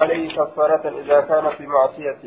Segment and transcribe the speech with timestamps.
[0.00, 2.18] عليه كفارة إذا كان في معصية.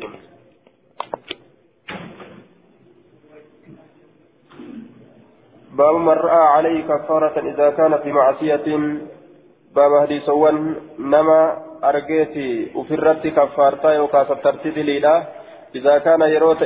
[5.72, 8.98] باب من رأى عليه كفارة إذا كان في معصية.
[9.74, 15.26] باب حديثوان نما أرجيتي وفرت كفارتا يوكا سترتد ليلا.
[15.74, 16.62] إذا كان يروت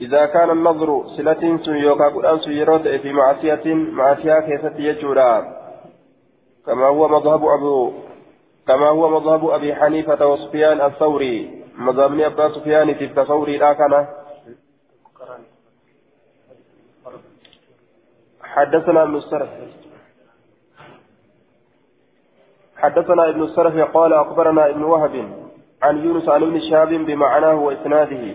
[0.00, 3.74] إذا كان النظر سلة سن يوكا قرآن سن يروت في معصية.
[3.74, 5.58] معصية كيست يجورا.
[6.66, 8.07] كما هو مذهب أبو
[8.68, 11.64] كما هو مذهب أبي حنيفة وسفيان الثوري.
[11.78, 14.06] مذهب أبا سفيان في الثوري لا كان.
[18.42, 19.48] حدثنا ابن السرف
[22.76, 25.14] حدثنا ابن السرف قال أخبرنا ابن وهب
[25.82, 28.34] عن يونس عن ابن شهاب بمعناه وإسناده.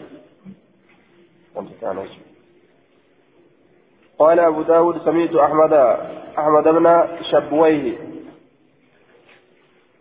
[4.19, 5.73] قال أبو داود سمعت أحمد
[6.37, 8.12] أحمد بن شبويه.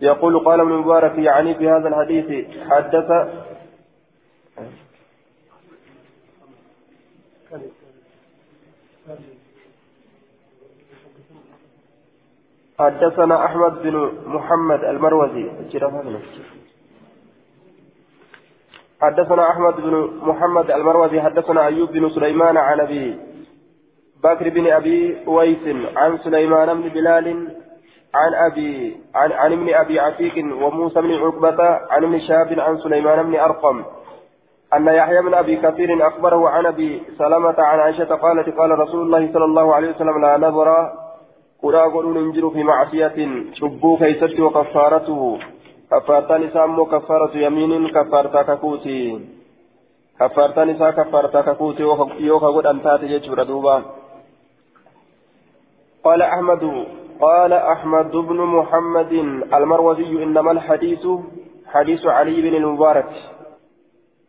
[0.02, 3.08] يقول قال ابن مبارك يعني في هذا الحديث حدث
[12.78, 15.50] حدثنا أحمد بن محمد المروزي.
[19.02, 23.18] حدثنا أحمد بن محمد المروزي حدثنا أيوب بن سليمان عن أبي
[24.24, 27.56] بكر بن أبي ويس عن سليمان بن بلال
[28.14, 33.22] عن أبي عن, عن ابن أبي عتيق وموسى بن عقبة عن ابن شهاب عن سليمان
[33.22, 33.84] بن أرقم
[34.74, 39.32] أن يحيى بن أبي كثير أخبره عن أبي سلمة عن عائشة قالت قال رسول الله
[39.32, 40.92] صلى الله عليه وسلم لا نظر
[41.62, 45.38] قرى قلون انجر في معصية شبو كيست وكفارته
[45.90, 49.20] كفارتان سامو كفارة يمين كفارتا ككوتي
[50.20, 51.82] كفارتان سا كفارتا ككوتي
[52.20, 53.38] يوكا قد أنتات يجور
[56.04, 56.86] قال أحمد
[57.22, 59.12] قال أحمد بن محمد
[59.54, 61.06] المروزي إنما الحديث
[61.66, 63.10] حديث علي بن المبارك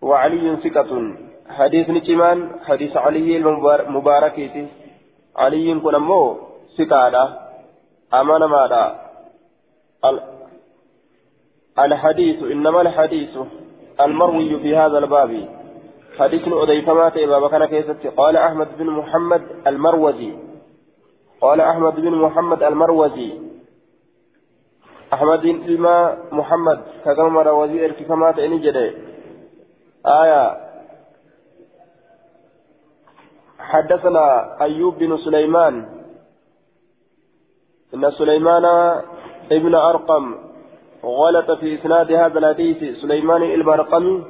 [0.01, 1.15] وعلي ثقة.
[1.49, 4.37] حديث نجمان حديث علي المبارك
[5.35, 6.37] علي كن مو
[6.77, 7.15] ثقة
[8.13, 8.83] أمان ماذا
[11.79, 13.37] الحديث إنما الحديث
[14.01, 15.49] المروي في هذا الباب.
[16.19, 17.63] حديث أضيفما تيبا كان
[18.17, 20.52] قال أحمد بن محمد المروزي.
[21.43, 23.39] قال أحمد بن محمد المروزي.
[25.13, 25.85] أحمد بن
[26.31, 28.91] محمد كما وزير كما تأني جدي.
[30.05, 30.43] آية.
[33.59, 35.85] حدثنا أيوب بن سليمان.
[37.93, 38.65] إن سليمان
[39.51, 40.35] ابن أرقم
[41.05, 42.79] غلط في إسناد هذا الحديث.
[43.01, 44.23] سليمان البرقمي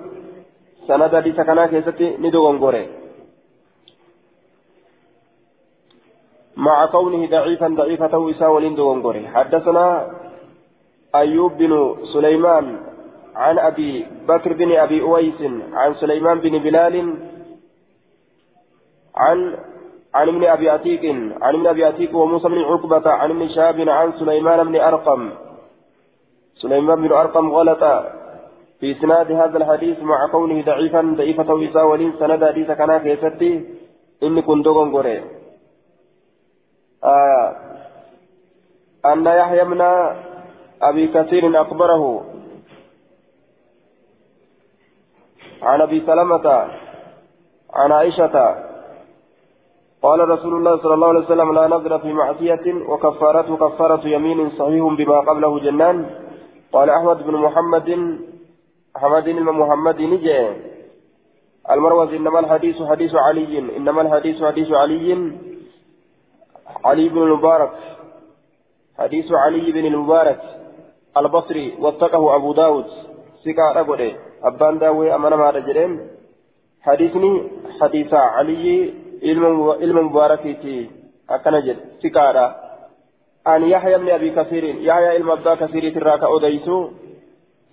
[0.88, 2.18] سند حديث كان كيستي
[6.58, 10.08] مع كونه ضعيفا ضعيفة وسا ولين دونغوري حدثنا
[11.16, 12.80] أيوب بن سليمان
[13.36, 15.42] عن أبي بكر بن أبي أويس
[15.74, 17.16] عن سليمان بن بلال
[19.16, 19.58] عن
[20.14, 21.04] عن ابن أبي عتيق
[21.42, 25.30] عن ابن أبي عتيق وموسى بن عقبة عن ابن شهاب عن سليمان بن أرقم.
[26.56, 27.84] سليمان بن أرقم غلط
[28.80, 33.64] في إسناد هذا الحديث مع كونه ضعيفا ضعيفة وسا ولين سند حديث كان كيستي
[34.24, 35.22] إني كنت دونغوري
[37.04, 37.56] آه
[39.06, 39.82] أن يحيى بن
[40.82, 42.24] أبي كثير أخبره
[45.62, 46.68] عن أبي سلمة
[47.74, 48.56] عن عائشة
[50.04, 54.84] قال رسول الله صلى الله عليه وسلم لا نظر في معصية وكفارته كفارة يمين صحيح
[54.84, 56.10] بما قبله جنان.
[56.74, 58.20] قال أحمد بن محمد
[58.98, 60.50] أحمد بن محمد نجي.
[61.72, 65.32] المروز إنما الحديث حديث علي إنما الحديث حديث علي.
[66.86, 67.72] علي بن المبارك.
[68.98, 70.42] حديث علي بن المبارك
[71.18, 72.86] البصري وثقه أبو داود.
[73.44, 76.08] سكا أبودي أبان داوي أمانا ما رجلين.
[76.82, 80.92] حديثني حديث علي علم مباركتي
[81.30, 82.56] أكنجد سكارا
[83.48, 86.90] أن يحيى بن أبي كثير يحيى علم أبا كثير تراك أوديسو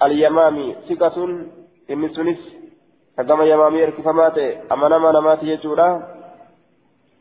[0.03, 1.17] اليمامي ثقة
[1.91, 2.43] إن سنس.
[3.17, 4.39] كما يمامي إركفمات.
[4.73, 6.20] أمانا ما يجورا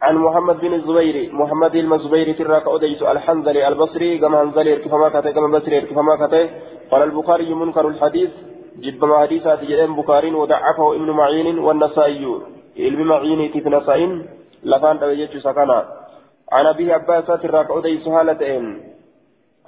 [0.01, 5.59] عن محمد بن الزبير محمد المزبير تراك أديس الحنظلي البصري كما هنزلي كما كتي كما
[5.59, 6.49] بصري كما كتي
[6.91, 8.29] قال البخاري منكر الحديث
[8.79, 12.25] جد ما حديثات جدًا بخاري وضعفه ابن معين والنسائي.
[12.79, 14.25] علم معين كيف نسائن؟
[14.63, 15.85] لفان توجد سكنا.
[16.51, 18.81] عن أبيه عباس تراك أديس هالتين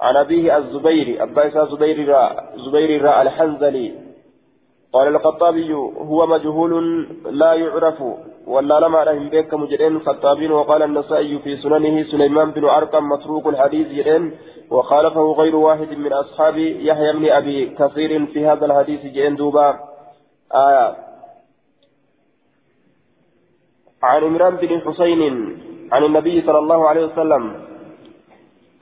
[0.00, 2.22] عن أبيه الزبير عباس زبير را
[2.56, 3.94] زبير الحنظلي.
[4.92, 5.72] قال الخطابي
[6.10, 6.72] هو مجهول
[7.30, 8.02] لا يعرف.
[8.46, 13.88] ولا لما رحم بك مجرين خطابين وقال النسائي في سننه سليمان بن أرقم متروك الحديث
[13.88, 14.32] جرين
[14.70, 19.68] وخالفه غير واحد من أصحاب يحيى بن أبي كثير في هذا الحديث جرين دوبا.
[20.54, 20.96] آية.
[24.02, 25.22] عن عمران بن حسين
[25.92, 27.62] عن النبي صلى الله عليه وسلم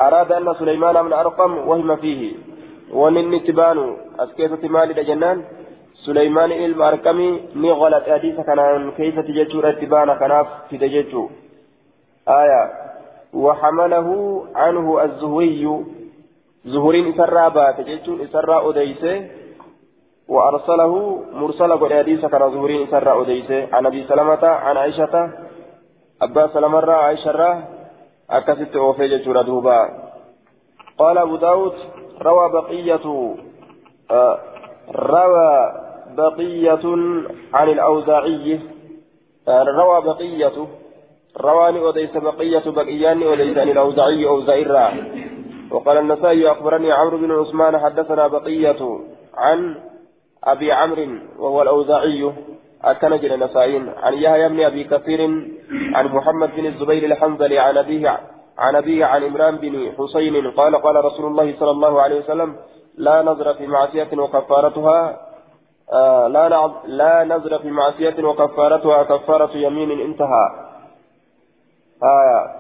[0.00, 2.34] أراد أن سليمان بن أرقم وهم فيه.
[2.92, 5.44] ونن تبان أسكيسة مالي جنان
[6.06, 11.28] سليمان إلما أرقمي نغلت حديث كان كيف تججر اتبانا كناف تججو
[12.28, 12.62] آية
[13.34, 14.08] وحمله
[14.54, 15.84] عنه الزهري
[16.64, 19.16] زهرين إسرى بات ججون إسرى أديسه
[20.28, 20.92] وأرسله
[21.32, 25.30] مرسل قد حديث كان زهرين إسرى أديسه عن أبي سلمة عن عائشة
[26.22, 27.62] أبا سلمة عائشة
[28.30, 29.80] أكست أوفي ججور دوبا
[30.98, 31.74] قال أبو داود
[32.22, 33.34] روى بقية
[34.10, 34.38] آه
[34.90, 35.72] روى
[36.16, 36.84] بقية
[37.54, 38.60] عن الأوزاعي.
[39.48, 40.66] آه روى بقية.
[41.40, 44.92] رواني أديس بقية بقياني أديس عن الأوزاعي أوزائرا
[45.70, 49.00] وقال النسائي أخبرني عمرو بن عثمان حدثنا بقية
[49.34, 49.76] عن
[50.44, 51.06] أبي عمرو
[51.38, 52.32] وهو الأوزاعي.
[52.84, 55.20] أكنجل نسائين عن يحيى بن أبي كثير
[55.94, 58.20] عن محمد بن الزبير الحنظلي عن أبيه
[58.58, 62.56] عن أبيه عن عمران بن حسين قال قال رسول الله صلى الله عليه وسلم
[62.98, 65.20] لا نظر في معصية وكفارتها
[65.92, 66.48] آه لا
[66.86, 70.46] لا نظر في معصية وكفارتها كفارة يمين انتهى.
[72.02, 72.56] آه.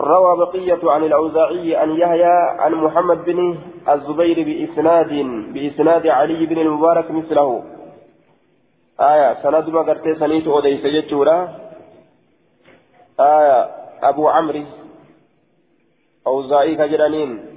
[0.00, 5.12] روى بقية عن الأوزاعي عن يحيى عن محمد بن الزبير بإسناد
[5.54, 7.64] بإسناد علي بن المبارك مثله.
[9.00, 11.48] آية سند ما قرتي سنيت أوديس جتورا
[13.20, 13.70] آية
[14.02, 14.64] أبو عمرو.
[16.26, 17.51] أوزاعي كجرانين.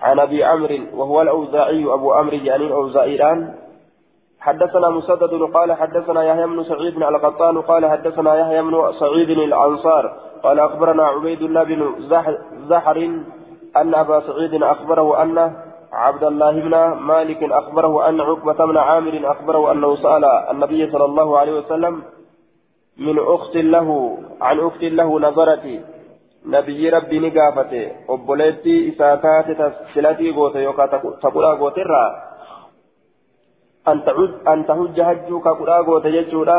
[0.00, 3.54] عن أبي عمرو وهو الأوزاعي أبو عمرو يعني أوزاعي الآن.
[4.40, 10.12] حدثنا مسدد قال حدثنا يحيى بن سعيد بن القطان قال حدثنا يحيى بن سعيد الأنصار
[10.42, 11.94] قال أخبرنا عبيد الله بن
[12.68, 12.96] زحر
[13.76, 15.56] أن أبا سعيد أخبره أن
[15.92, 16.70] عبد الله بن
[17.00, 22.02] مالك أخبره أن عقبة بن عامر أخبره أنه سأل النبي صلى الله عليه وسلم
[22.98, 25.18] من أخت له عن أخت له
[26.46, 27.18] نبي ربي
[28.08, 29.56] obboleettii isaa taate
[29.94, 30.90] silatii goote yookaan
[31.22, 32.10] taqudhaa goote irraa
[34.52, 36.58] an tahujja hajjuu ka qudhaa goote jechuudha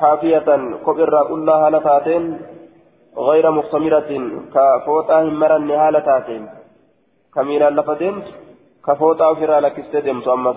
[0.00, 2.24] haafiyatan kopirraa qullaa haala taateen
[3.18, 4.10] غير مختمرة
[4.54, 6.48] كفوتا همرن هالة تاتين
[7.34, 8.22] كميلا لفتين
[8.86, 10.56] كفوتا فرا لك استدم تؤمس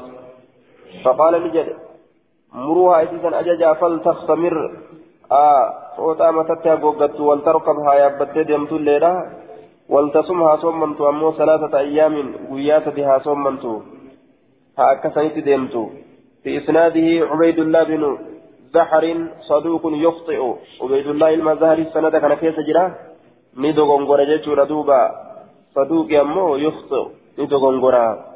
[1.03, 1.67] فقال نجد
[2.53, 4.55] مروها إتسا أججا فلتختمر
[7.47, 9.13] tarkabhaa yaabbattee deemtu illeedha
[9.93, 13.73] waltasum haa soommantu ammoo salaasata ayyaamin guyyaa sadi haa soommantu
[14.77, 15.83] haa akkasanitti deemtu
[16.43, 18.17] في إسناده عبيد الله بن
[18.73, 19.03] زحر
[19.41, 20.41] صدوق يخطئ
[20.81, 22.95] عبيد الله المزهري السند كان كيس جرا
[23.57, 25.01] ندو غنغورا جيتشو ردوبا
[25.75, 27.03] صدوق يمو يخطئ
[27.39, 28.28] ندو غنغورا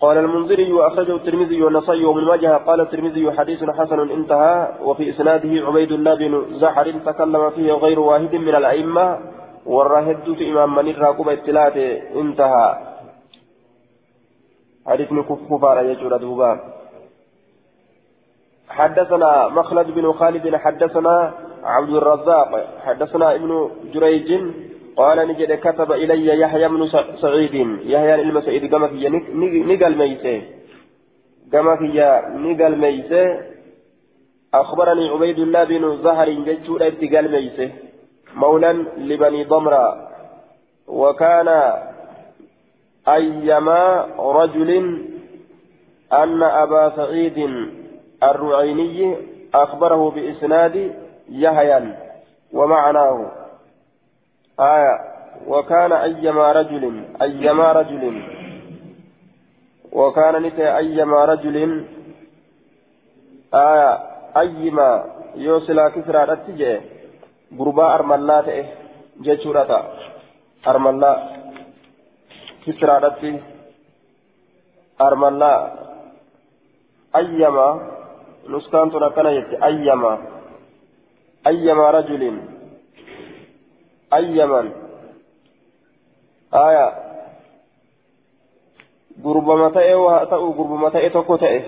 [0.00, 2.56] قال المنذري وأخرجه الترمذي والنصي وابن ماجه.
[2.56, 8.34] قال الترمذي حديث حسن انتهى وفي إسناده عبيد الله بن زحر تكلم فيه غير واحد
[8.34, 9.18] من الأئمة.
[9.66, 12.68] والراهد في إمام من الراقب اتلاته انتهى.
[14.86, 15.08] حديث
[15.50, 16.60] كفار يجور دوبا.
[18.68, 21.34] حدثنا مخلد بن خالد حدثنا
[21.64, 22.50] عبد الرزاق.
[22.84, 24.28] حدثنا ابن جريج
[24.96, 26.88] قال نجد كتب إلي يحيى بن
[27.20, 27.54] سعيد.
[27.84, 29.08] يحيى المسعيد كما في
[29.70, 30.42] نقل ميسي
[31.52, 31.86] كما في
[32.34, 33.40] نقل ميسي
[34.54, 37.70] أخبرني عبيد الله بن زهر جدّ اتقال ميسي
[38.34, 40.08] مولا لبني ضمرة.
[40.88, 41.48] وكان
[43.08, 44.70] أيما رجل
[46.12, 47.38] أن أبا سعيد
[48.22, 49.16] الرعيني
[49.54, 50.94] أخبره بإسناد
[51.30, 51.94] يحيى
[52.52, 53.45] ومعناه.
[54.60, 54.94] آية.
[55.46, 58.22] وكان أيما رجل أيما رجل.
[59.92, 61.84] وكان نتي أيما رجل.
[63.54, 63.92] آية.
[64.36, 65.04] أيما.
[65.34, 66.80] يوصل كسرى رتجه
[67.58, 68.66] غرباء أرملا تئه
[69.20, 69.70] جيشورة
[70.66, 71.12] أرملا.
[72.66, 73.40] كسرى رتي.
[75.00, 75.54] أرملا.
[77.16, 77.68] أيما.
[78.48, 79.64] نسكان تنكنا يتي.
[79.64, 80.12] أيما.
[81.46, 82.55] أيما رجل.
[84.10, 84.70] Ayyaman
[86.52, 86.86] aya
[89.18, 91.58] gurbama ta'e waa ta'u gurbama ta'e tokko ta'e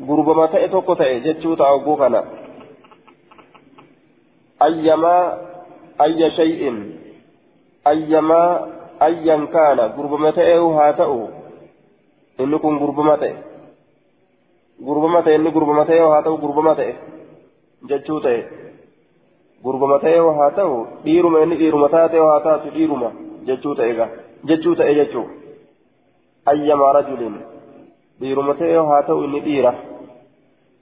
[0.00, 2.24] gurbama ta'e tokko ta'e jechuu ta'a oguu kana
[4.60, 5.24] ayyamaa
[5.98, 6.76] ayya shay'in
[7.84, 8.50] ayyamaa
[9.00, 11.20] ayyan kaana gurbama ta'e haa ta'u
[12.38, 13.34] inni kun gurbama ta'e
[14.80, 16.92] gurbama ta'e inni gurbama ta'e haa ta'u gurbama ta'e
[17.88, 18.65] jechuu ta'e
[19.64, 23.12] gurbama ta'e haa ta'u dhiiruma inni dhiiruma taate haa taatu dhiiruma
[23.50, 24.08] jechuu ta'e gaa
[24.44, 25.26] jechuu ta'e jechuu
[26.54, 27.36] ayyamaa rajulin
[28.20, 29.74] dhiiruma ta'e haa ta'u inni dhiira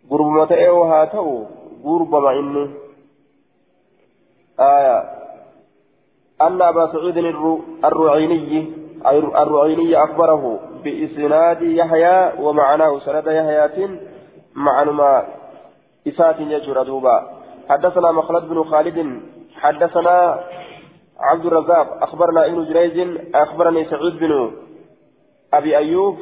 [0.08, 1.36] gurbama ta'e haa ta'u
[1.84, 2.64] gurbama inni
[4.60, 4.98] آية
[6.42, 7.16] أن أبا سعيد
[7.84, 8.72] الرعيني
[9.36, 13.88] الرعيني أخبره بإسناد يحيى ومعناه سند يحيى
[14.54, 15.26] معنى
[16.08, 17.33] إسات يجر دوبا
[17.68, 19.20] حدثنا مخلد بن خالد
[19.56, 20.40] حدثنا
[21.20, 22.96] عبد الرزاق أخبرنا ابن جريج
[23.34, 24.50] أخبرني سعيد بن
[25.54, 26.16] أبي أيوب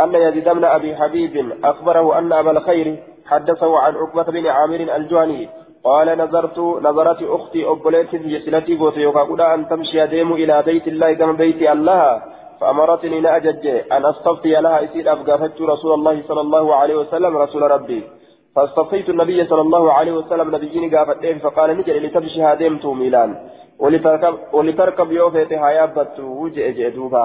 [0.00, 5.48] أن يزيد بن أبي حبيب أخبره أن أبا الخير حدثه عن عقبة بن عامر الجهني
[5.84, 11.32] قال نظرت نظرت أختي أبوليت جسلتي قوت يوكاكودا أن تمشي ديم إلى بيت الله كما
[11.32, 12.22] بيت الله
[12.60, 18.17] فأمرتني نأجج أن أستفتي لها إسيد أفقافت رسول الله صلى الله عليه وسلم رسول ربي.
[18.58, 23.30] فاستفتيت النبي صلى الله عليه وسلم نبيين قافت فقال نجل لتمشي هادمت ميلان.
[23.78, 27.24] ولتركب ولتركب يوفيت هيابت وجئ جئدوبا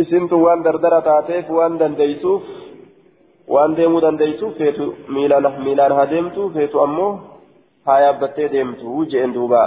[0.00, 1.74] اسمت وان دردرة تاتيف وان
[3.48, 7.10] waan deemuu dandeeysu feetu miilaan miilaan haa deemtu feetu ammoo
[7.86, 9.64] haa yaabbattee deemtu jeen duuba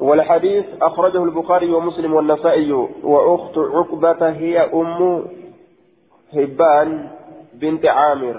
[0.00, 2.72] والحديث أخرجه البخاري ومسلم والنسائي
[3.02, 5.24] وأخت عقبة هي أم
[6.34, 6.88] حبان.
[7.60, 8.36] بنت عامر.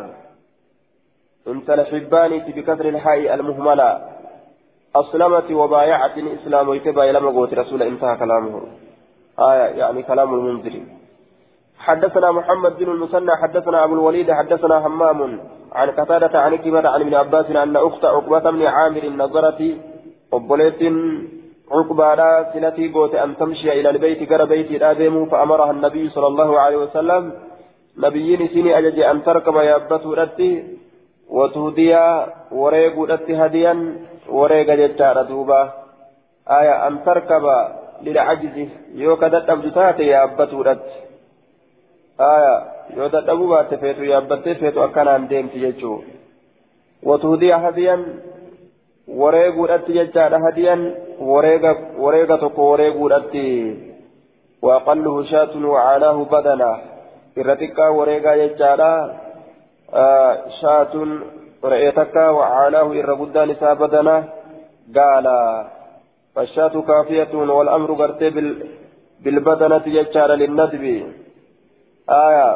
[1.48, 3.90] انت الحبان بكسر الحاء المهملة.
[4.96, 8.62] أسلمت وبايعت الإسلام ويتبع لما قوت رسول انتهى كلامه.
[9.40, 10.76] آية يعني كلام المنذر
[11.78, 15.40] حدثنا محمد بن المثنى حدثنا أبو الوليد حدثنا همام.
[15.76, 19.62] عن قتادة عن كبر عن ابن عباس أن أخت عقبة بن عامر نظرت
[20.32, 20.82] قبلت
[21.72, 24.84] عقبة سلتي قوت أن تمشي إلى البيت قرى بيت
[25.32, 27.34] فأمرها النبي صلى الله عليه وسلم
[27.98, 30.64] نبيين سني أجج أن تركب يابته رتي
[31.30, 31.96] وتهدي
[32.52, 33.74] وريق رتي هديا
[34.30, 35.74] وريق ججار دوبا
[36.60, 37.46] آية أن تركب
[38.04, 38.56] للعجز
[38.94, 40.96] يوكدت أبدتات يابته رتي
[42.20, 46.04] آية yoo dadhabuu baatte feetu yaabbattee feetu akkanaan deemti jechuu
[47.10, 48.04] watuudiya hadiyan
[49.22, 50.84] wareeguudhatti jechaadha hadiyan
[52.02, 53.46] wareega tokko wareeguudhatti
[54.62, 56.70] waaqalluhu shaatun wacaalaahu badana
[60.62, 61.10] shaatun
[61.64, 64.16] re'ee takka wacaalaahu irra guddaan isaa badana.
[64.98, 65.40] Gaala.
[66.36, 68.30] فالشاة كافية والأمر قرتي
[69.24, 70.84] بالبدنة يجعل للندب
[72.10, 72.50] آية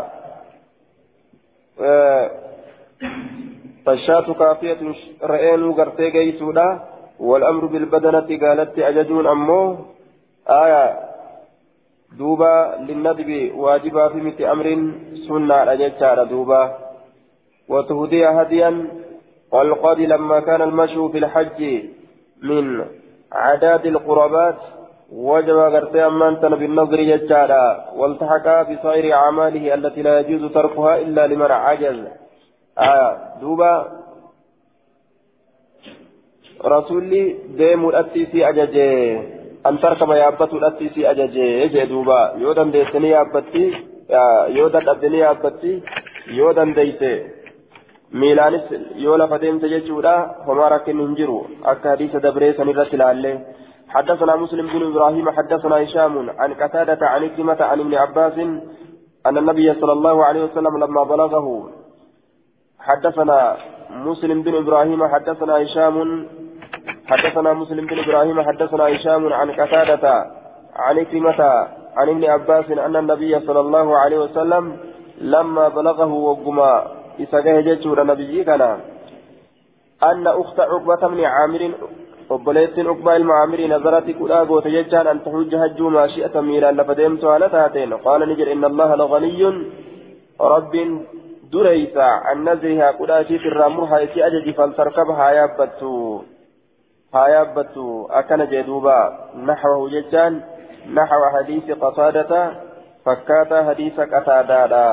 [3.86, 4.81] فالشاة كافية
[5.24, 6.79] رئين قرتي قيسودا
[7.19, 9.77] والأمر بالبدنة قالت أججون أمو
[10.50, 11.00] آية
[12.18, 14.94] دوبا للندب واجبا في مثل أمر
[15.28, 16.78] سنة أججار دوبا
[17.70, 18.88] وتهدي هديا
[19.51, 21.84] والقاضي لما كان المشي في الحج
[22.44, 22.86] من
[23.32, 24.58] عداد القربات
[25.12, 31.51] وجب غرتي أمان تن بالنظر يجارا والتحق بصائر أعماله التي لا يجوز تركها إلا لمن
[31.51, 32.08] عجز
[32.78, 34.00] آه دوبا
[36.66, 38.46] رسولي ديم الأتيسي
[39.68, 43.66] أن تركب يابت الأتيسي أججي يجي دوبا يودن ديسني يابتي
[44.58, 45.74] يودن أبدني يابتي
[46.28, 47.13] يودن ديسي
[48.12, 50.16] ميلانس يولا فديم تججودا
[50.48, 53.38] فما ركن هنجرو أكا حديث دبريسا نرسل عليه
[53.89, 58.38] حدثنا مسلم بن إبراهيم حدثنا هشام عن قتادة عن كلمة عن ابن عباس
[59.28, 61.70] أن النبي صلى الله عليه وسلم لما بلغه
[62.80, 63.58] حدثنا
[63.89, 65.96] مسلم بن إبراهيم حدثنا هشام
[67.10, 70.25] حدثنا مسلم بن إبراهيم حدثنا هشام عن قتادة
[70.75, 71.42] عن كلمة
[71.98, 74.78] عن ابن عباس أن النبي صلى الله عليه وسلم
[75.22, 76.72] لما بلغه وقما
[77.22, 78.62] إسقاه جيشه نبي كان
[80.04, 81.72] أن أخت عقبة بن عامر
[84.20, 88.54] kudhaa goote jechaan an tahujja hajjuu maashi'ata miilaan lafa deemtu haala taateen qaala ni jedhe
[88.54, 89.56] inna allaha laganiyyun
[90.54, 90.92] rabbiin
[91.51, 95.89] dureysa an nazrihaa kudhaa isiit irraa murhaa isii ajaji faltarkaba haa yaabbattu
[97.13, 98.98] akkana jee duuba
[99.50, 100.44] naxwahu jechaan
[100.98, 102.42] naxwa hadiisi qataadata
[103.06, 104.84] fakkaataa hadiisa qataadaadha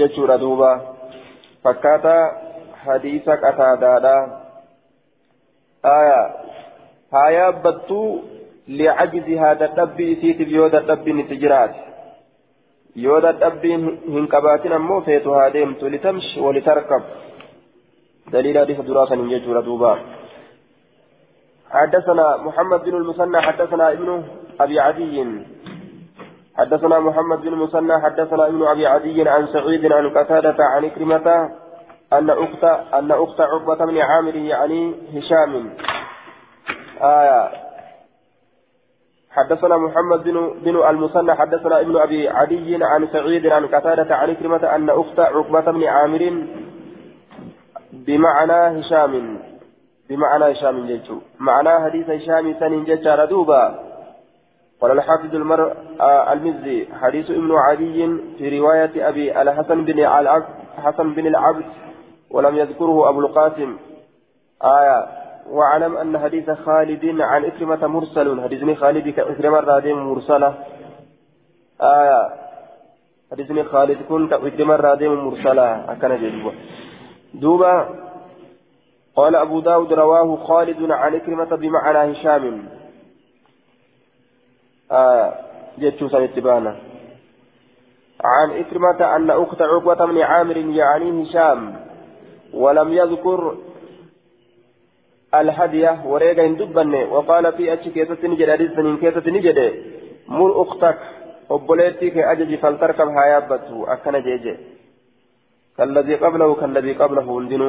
[0.00, 0.70] jechuudha duuba
[1.62, 2.24] fakkaataa
[2.86, 4.16] hadiisa qataadaadha
[5.88, 7.54] آية
[9.58, 11.78] dadhabbii isiitiif yoo dadhabbiin itti jiraate
[12.96, 13.82] yoo dadhabbiin
[14.14, 17.02] hin qabaatin ammoo feetu haa deemtu litamshi walitarkab
[18.32, 19.98] دليل حديث دراسة من جيش دوبا
[21.70, 24.24] حدثنا محمد بن المثنى حدثنا ابن
[24.60, 25.44] أبي عدي.
[26.58, 31.50] حدثنا محمد بن مسنى حدثنا ابن أبي عدي عن سعيد عن قتادة عن كرمة
[32.12, 35.70] أن أخت أن أخت عقبة بن عامر يعني هشام.
[37.02, 37.50] آية.
[39.30, 44.74] حدثنا محمد بن بن المثنى حدثنا ابن أبي عدي عن سعيد عن قتادة عن كلمة
[44.74, 46.44] أن أخت عقبة بن عامر
[47.92, 49.38] بمعنى هشام.
[50.08, 51.18] بمعنى هشام جيتشو.
[51.38, 53.64] معنى حديث هشام سن جيتشا ردوبا.
[54.80, 58.06] قال الحافظ المر آه المزي حديث ابن عدي
[58.38, 60.44] في رواية أبي الحسن بن العبد
[60.84, 61.64] حسن بن العبد
[62.30, 63.76] ولم يذكره أبو القاسم.
[64.64, 65.06] آية
[65.50, 68.42] واعلم أن حديث خالد عن إكرمة مرسل.
[68.42, 70.54] حديثني خالد كإكرمة رادين مرسلة.
[71.80, 72.30] آية
[73.32, 75.92] حديثني خالد كن كإكرمة رادين مرسلة.
[75.92, 76.52] أكن جدوبا
[77.34, 77.88] دوبا
[79.18, 82.44] قال أبو داود رواه خالد عن إكرمة بمعنى هشام.
[84.90, 85.26] آية
[85.78, 86.72] جتشو سنتبانا
[88.34, 91.60] عن إكرمة أن أخت عقبة بن عامر يعني هشام
[92.62, 93.40] ولم يذكر
[95.34, 99.58] الهدية وريغا هندبني وقال في أتش كيسة نجد حديث سنين كيسة نجد.
[100.28, 100.98] مر أختك
[101.50, 104.54] ajaji faltarkab haa yaabbattu akkana jeeje
[105.78, 107.68] كالذي قبله كالذي قبله هندنو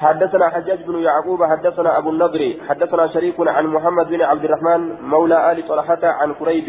[0.00, 5.52] حدثنا حجاج بن يعقوب حدثنا أبو النضر حدثنا شريك عن محمد بن عبد الرحمن مولى
[5.52, 6.68] آل طلحة عن كريب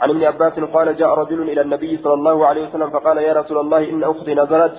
[0.00, 3.58] عن ابن عباس قال جاء رجل إلى النبي صلى الله عليه وسلم فقال يا رسول
[3.58, 4.76] الله إن أختي نزلت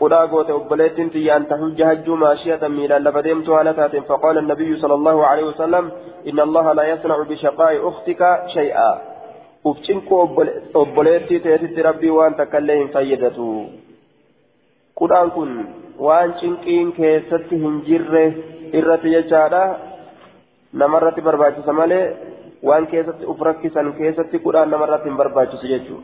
[0.00, 5.26] قدا قوت أبليت في أن تحج هج ماشية ميلا لفديمت هالتات فقال النبي صلى الله
[5.26, 5.90] عليه وسلم
[6.28, 8.22] إن الله لا يصنع بشقاء أختك
[8.54, 9.02] شيئا.
[9.66, 10.08] أفتنك
[10.76, 13.68] أبليت تيتت ربي وأن تكلهم فيدته
[14.96, 15.64] قدان كن
[15.98, 18.32] وأن شنقين كيست هنجر
[18.74, 19.64] إرت يجارة
[20.74, 22.00] نمرت برباجس مالي
[22.62, 25.98] وأن كيست أفركسا كيست قدان نمرت برباجس يجو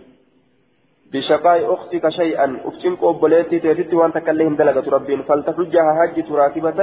[1.12, 6.78] بشقاء أختك شيئا أفتنك أبوليتي تيتي وأنت كلهم دلقة ربين فلتحجها حج راكبة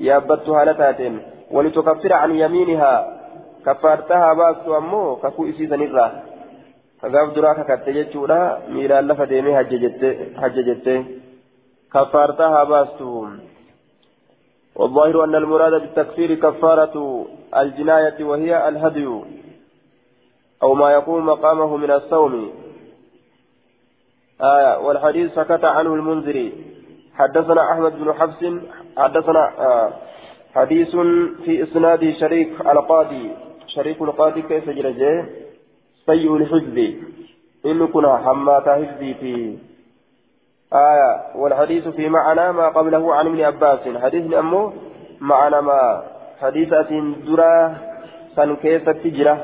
[0.00, 1.14] يابتها لتاتين
[1.50, 2.92] ولتكفر عن يمينها
[3.66, 6.06] كفارتها باس أمو كفو إسيسا نرى
[7.00, 8.40] فقاف دراك كتجتشولا
[8.74, 9.72] ميلا لفا ديمي حج
[10.68, 10.98] جتة
[11.96, 13.02] كفارتها باس
[14.76, 19.06] والظاهر أن المراد بالتكفير كفارة الجناية وهي الهدي
[20.62, 22.50] أو ما يقوم مقامه من الصوم.
[24.40, 26.52] آية والحديث سكت عنه المنذري.
[27.14, 28.40] حدثنا أحمد بن حفص
[28.98, 29.92] حدثنا آه
[30.54, 30.90] حديث
[31.44, 33.30] في إسناد شريك القاضي.
[33.66, 35.28] شريك القاضي كيف جرجه؟
[36.06, 36.78] سيء الحفظ.
[37.66, 39.56] إن كنا حماتا حفظي في
[40.72, 43.80] آية والحديث في معنى ما قبله عن ابن عباس.
[44.02, 44.72] حديث أمه
[45.20, 46.02] معنى ما
[46.40, 46.68] حديث
[47.26, 47.74] درا
[48.36, 49.38] سن كيف تجرى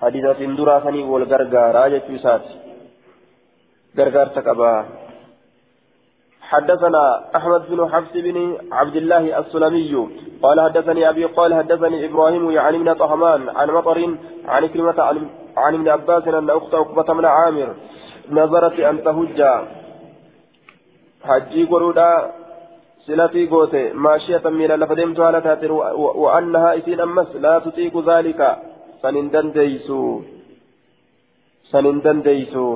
[0.00, 0.24] حديث
[0.58, 2.02] درا سني والغرغار آية
[3.98, 4.84] غرغر تقبا.
[6.42, 10.08] حدثنا أحمد بن حفص بن عبد الله السلمي.
[10.42, 13.98] قال حدثني أبي قال حدثني إبراهيم يعني من طهمان عن مطر
[14.48, 15.02] عن كلمة
[15.56, 17.74] عن, ابن عباس أن أخت عقبة من عامر
[18.30, 19.40] نظرت أن تهج.
[21.26, 22.10] حجي قرودا
[23.06, 25.72] سلتي قوتي ماشية من لفدمت على تاتر
[26.22, 28.40] وأنها إسين أمس لا تطيق ذلك
[29.02, 30.20] سنندن ديسو
[31.72, 32.66] سنندن ديسو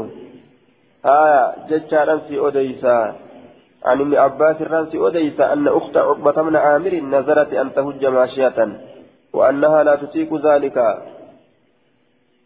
[1.05, 2.99] آية جتشارا في أديسا
[3.85, 8.59] عن ابن عباس الرانسي أديسا أن أخت عقبة من عامر نزلت أن تهج ماشية
[9.33, 10.77] وأنها لا تسيك ذلك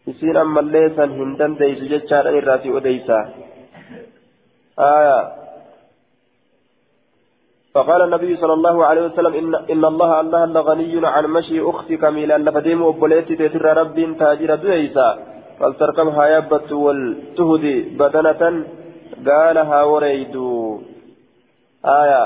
[0.07, 3.19] يصير أما ليسا هندن ديس جتشارا الراسي أديسا
[4.79, 5.42] آية
[7.75, 12.37] فقال النبي صلى الله عليه وسلم إن, إن الله الله لغني عن مشي أختك ميلا
[12.37, 15.09] لفديم وبليتي تتر رب تاجر ديسا
[15.59, 18.43] فلتركبها يبت والتهدي بدنة
[19.27, 20.35] قالها وريد.
[21.85, 22.23] آية.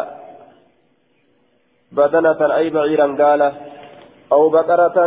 [1.91, 3.41] بدنة أي بعيرا قال.
[4.31, 4.97] أو بقرة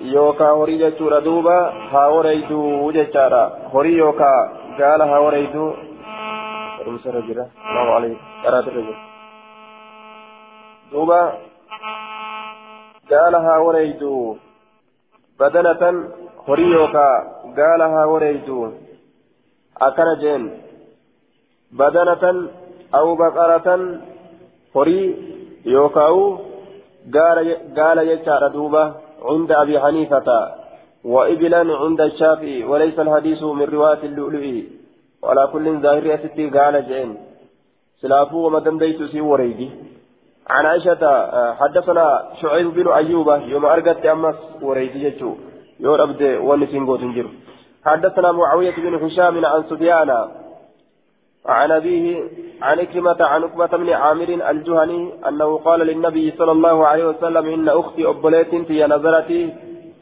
[0.00, 1.58] يوكا هوري جتشورا دوبا
[1.92, 2.52] ها وريد
[2.96, 4.34] جتشارا هوري يوكا
[4.80, 5.56] قال وريد.
[6.86, 9.07] رمسر رجلا الله عليه قرات الرجل.
[10.92, 11.22] دوبا
[13.10, 14.02] قال ها وريد
[15.40, 15.82] بدنة
[17.58, 18.56] gaala haa wareeytu
[19.86, 20.42] akkana jeen
[21.80, 22.36] badanatan
[22.98, 23.82] aw baqaratan
[24.74, 25.06] horii
[25.74, 26.24] yookaawu
[27.76, 28.84] gaala jechaadha duuba
[29.18, 30.28] عند أبي حنيفة.
[31.04, 32.64] وإبلا عند الشافعي.
[32.70, 34.58] وليس الحديث من رواية اللؤلؤي
[35.22, 37.10] وعلى كل ظاهر ستي قال جين
[38.00, 39.68] سلافو وما دمديت سي وريدي.
[40.48, 41.02] عن عائشة
[41.60, 42.06] حدثنا
[42.40, 44.36] شعيب بن أيوب يوم أرقت أمس
[45.80, 47.30] dhabde wanni siin gootu hin jiru
[47.86, 50.10] حدثنا معاوية بن هشام عن سفيان
[51.46, 52.24] عن أبيه
[52.62, 57.68] عن إكرمة عن عقبة بن عامر الجهني أنه قال للنبي صلى الله عليه وسلم إن
[57.68, 59.54] أختي أبوليت في نظرتي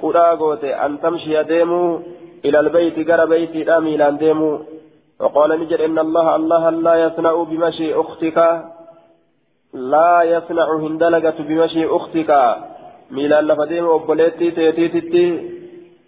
[0.02, 2.00] قراغوت أن تمشي ديمو
[2.44, 4.61] إلى البيت قرى بيتي لا ميلان ديمو.
[5.20, 8.38] وقال نجر إن الله الله لا يصنع بمشي أختك
[9.77, 12.31] لا يصنع هندلقة بمشي أختك.
[13.11, 15.27] ميلان لفديم أبوليتي تيتيتي.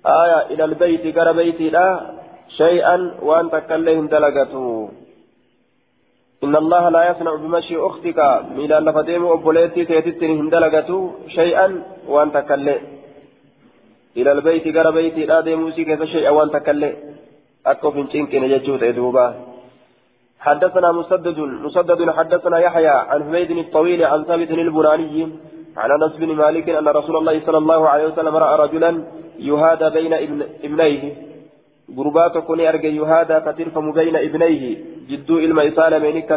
[0.06, 2.00] آية إلى البيت قرى بيتي لا.
[2.48, 4.88] شيئا وأن تكلهم دلقته
[6.44, 8.20] إن الله لا يصنع بمشي أختك.
[8.56, 12.80] ميلا لفديم أبوليتي تيتتني هندلقته شيئا وأن تكلم
[14.16, 15.40] إلى البيت قرى بيتي لا.
[15.40, 16.94] ديموسي كيف شيئا وأن تكلم
[17.66, 19.47] أكو في نشينكين يجوت إدوبا
[20.40, 25.28] حدثنا مسدد مسدد حدثنا يحيى عن حميد الطويل عن ثابت البناني
[25.76, 28.90] عن أنس بن مالك أن رسول الله صلى الله عليه وسلم رأى رجلا
[29.38, 31.02] يهادى بين ابن ابنيه.
[31.96, 34.62] غربات كوني ارجى يهادى كترفم بين ابنيه.
[35.10, 36.28] جدو ilma isaa lameenii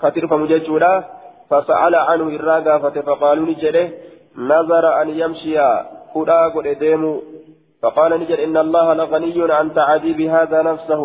[0.00, 1.04] katirfamu jechuudha
[1.50, 3.90] فسأل عنه الراقة فقالوا نجده
[4.36, 5.58] نظر أن يمشي
[6.14, 6.66] فدا قد
[7.82, 11.02] فقال نجد إن الله لغني عن تعدي بهذا نفسه.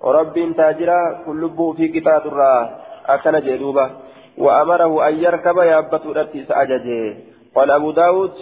[0.00, 1.42] ورب تاجرا كل
[1.76, 2.70] في كتاب الراه
[3.06, 3.90] أكن جدوبة
[4.38, 7.16] وأمره أن يركب يابت رتي سأججه
[7.54, 8.32] قال أبو داود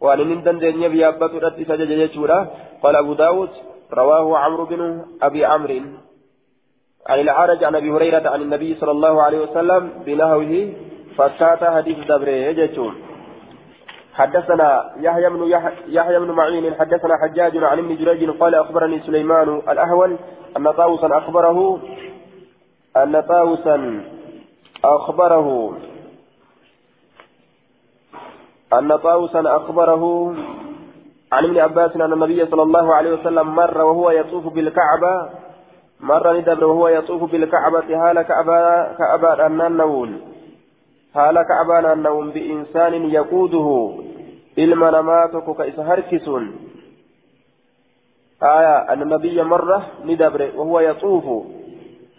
[0.00, 2.46] وأن نندن دنيا بيابت رتي سأججه
[2.82, 3.50] قال أبو داود
[3.92, 5.80] رواه عمرو بن أبي عمرو
[7.06, 10.72] عن العرج عن ابي هريره عن النبي صلى الله عليه وسلم بنهوه
[11.16, 12.94] فكات حديث دبره يجتون
[14.14, 15.50] حدثنا يحيى بن
[15.88, 20.16] يحيى بن معين حدثنا حجاج عن ابن جريج قال أخبرني سليمان الأهول
[20.56, 21.78] أن طاووسا اخبره
[22.96, 24.04] أن طاووسا
[24.84, 25.76] اخبره
[28.72, 30.34] أن طاووسا أخبره
[31.32, 35.30] عن ابن عباس أن النبي صلى الله عليه وسلم مر وهو يطوف بالكعبه
[36.00, 40.33] مرة ندبر وهو يطوف بالكعبة حال كعبة كعبة النون
[41.14, 43.68] حال كعبة النون بإنسان يقوده.
[44.58, 46.44] إلما نماتك كإس هركسون.
[48.42, 51.46] آية أن النبي مرة ندبر وهو يطوف.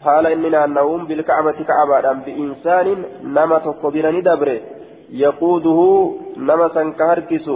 [0.01, 4.61] حال إننا النوم بالكعبة كعبة بإنسان نمتك بنا ندبر.
[5.09, 7.49] يقوده نمسا كهركس.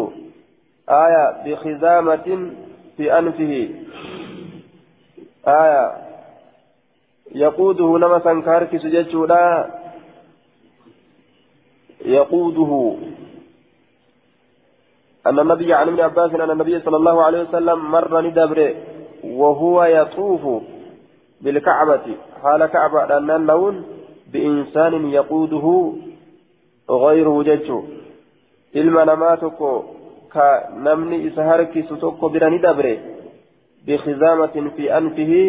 [0.90, 2.52] آية بخزامة
[2.98, 3.70] في أنفه.
[5.48, 5.92] آية
[7.36, 9.79] يقوده نما سنكارك سججودا
[12.06, 12.96] يقوده
[15.28, 18.76] أن النبي عن ابن عباس أن النبي صلى الله عليه وسلم مر ندبر
[19.24, 20.64] وهو يطوف
[21.42, 22.16] بالكعبة.
[22.44, 23.86] حال كعبة أن اللون
[24.34, 25.94] بإنسان يقوده
[26.90, 27.84] غيره ججو
[28.74, 29.96] ilma namaa tokko
[30.30, 33.00] ka namni isa harkisu tokko bira ni dabre
[33.86, 35.44] bikizaamatin fi anfihi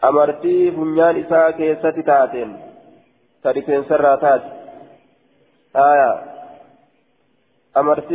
[0.00, 1.50] amartii funyaan isaa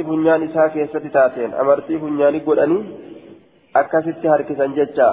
[0.03, 2.83] funyaan isaa keessatti taateen amartii funyaanii godhanii
[3.81, 5.09] akkasitti harkisan jecha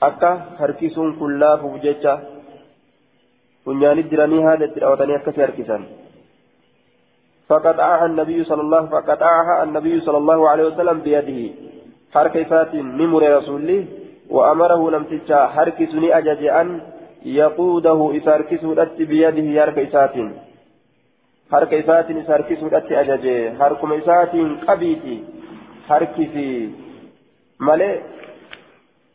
[0.00, 2.18] akka harkisuun kun laafuuf jecha
[3.64, 5.86] funyaanii jiranii haala itti dhawatanii akkasi harkisan
[7.48, 11.40] فقطعها النبي صلى الله فقطعها النبي صلى الله عليه وسلم بيده
[12.14, 12.42] حركة
[13.00, 13.84] نمر رسوله
[14.30, 16.80] وأمره نمتجا حركسني أجج أن
[17.24, 19.46] يقوده إساركسه بيده
[19.78, 20.28] إساتين
[21.52, 23.26] حرك إساتين إساركسه الأت أجج
[23.58, 25.16] حركم إساتين قبيتي
[25.88, 26.70] حركسي
[27.60, 27.90] ملي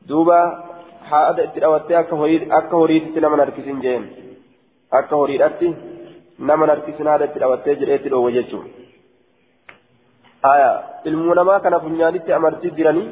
[0.08, 0.42] دوبا
[1.12, 1.98] haadha itti dhawattee
[2.60, 4.04] akka horiitti nama harkisin jeen
[5.00, 5.70] akka horiidhatti
[6.50, 8.70] nama harkisin haadha itti dhawattee jedhee itti dhoowwe jechuudha.
[11.10, 13.08] ilmuu namaa kana funyaanitti amartii jiranii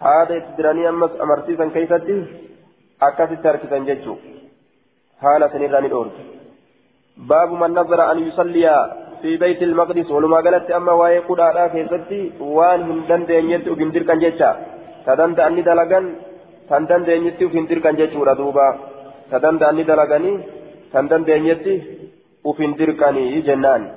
[0.00, 2.18] haada itti diranii ammas amarsiisan keessatti
[3.08, 4.18] akkasitti harkisan jechuu
[5.24, 5.92] haala sanirraa ni
[7.26, 8.74] dhoorte baabu man nazara an yusalliya
[9.22, 14.20] fi beyti ilmaqdis walumaa galatti amma waa'ee kudhaadhaa keessatti waan hin dandeenyetti uf hin dirqan
[14.20, 14.50] jecha
[15.04, 16.16] ta danda'anni dalagan
[16.68, 18.66] tan dandeenyetti uf hin dirqan jechuudha duuba
[19.30, 20.36] ta danda'anni dalaganii
[20.92, 21.74] tan dandeenyetti
[22.44, 23.88] uf hin dirqanii jennaan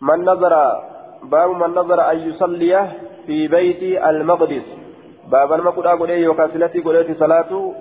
[0.00, 0.90] man nazara
[1.20, 2.88] باب من نظر أن يصلي
[3.26, 4.66] في بيت المقدس
[5.28, 6.80] باب المقدس أقول إيه وكاسلتي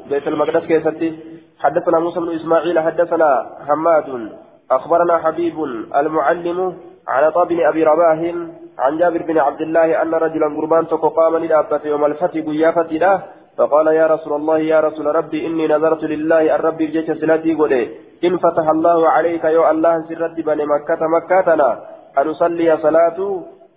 [0.10, 1.29] بيت المقدس كيستي
[1.60, 4.32] حدثنا موسى بن إسماعيل حدثنا حماد
[4.72, 5.64] أخبرنا حبيب
[5.96, 8.34] المعلم عن طاب أبي رباه
[8.80, 13.22] عن جابر بن عبد الله أن رجلا قربان قام للأبة يوم الفتح قيافة له
[13.58, 17.84] فقال يا رسول الله يا رسول ربي إني نذرت لله الرب بجيش سلاتي قولي
[18.24, 21.70] إن فتح الله عليك يا الله سرت بني مكة مكتنا
[22.18, 23.20] أن أصلي صلاة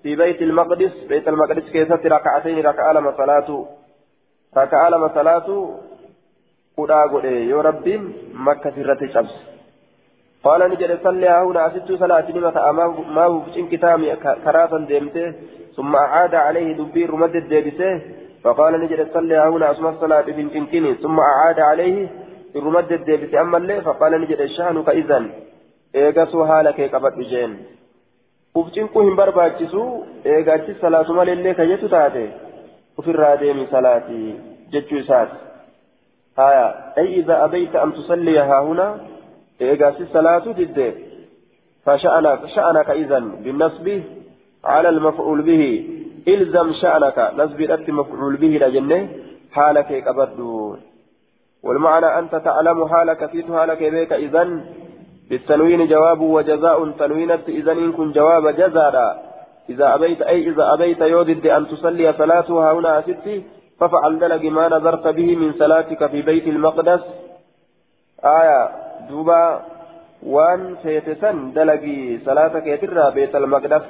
[0.03, 3.49] في بيت المقدس بيت المقدس كيست ركعتين ركعة لما صلاة
[4.57, 5.49] ركعة لما صلاة
[6.79, 7.95] قدا قد يا ربي
[8.47, 9.35] مكة سرتي شمس
[10.45, 12.73] قال نجد صلي هنا أسدت صلاة نمة
[13.17, 15.35] ما هو في كتابي كراسا ديمته
[15.77, 18.01] ثم أعاد عليه دبير مدد ديبسه
[18.45, 21.99] فقال نجد صلي هنا أسمى الصلاة في كنكني ثم أعاد عليه
[22.59, 25.29] irrumadde deebise ammallee faqaala ni jedhe shaanuka izan
[26.01, 27.55] eegasuu haala kee qabadhu jeen
[28.61, 29.85] uf cinquu hin barbaachisu
[30.33, 32.25] eegaachi salaatu maleellee kayyetu taate
[33.03, 34.29] ofirraa deemi salaatii
[34.75, 35.41] jechuu isaati
[36.37, 36.67] haya
[36.97, 38.87] ay iza abayta an tusalliya haahuna
[39.61, 41.13] eegaachi salaatu didde
[41.87, 43.87] فشأنك شأنك إذن بالنصب
[44.65, 45.63] على المفعول به.
[46.29, 49.09] إلزم شأنك نصب الأت مفعول به لجنة
[49.53, 50.79] حالك كبردون
[51.63, 54.65] والمعنى أنت تعلم حالك في حالك بك إذن
[55.31, 56.91] بالتنوين جواب وجزاء.
[56.91, 58.95] تنوينة إذن إن كن جواب جزاء.
[59.71, 63.43] إذا أبيت أي إذا أبيت يودد أن تصلي صلاتها هنا ستي
[63.83, 67.03] ففعل دلق ما نظرت به من صلاتك في بيت المقدس.
[68.25, 68.61] آية
[69.11, 69.43] دوبا
[70.23, 73.83] وان سيتسن دلقي صلاتك يترى بيت المقدس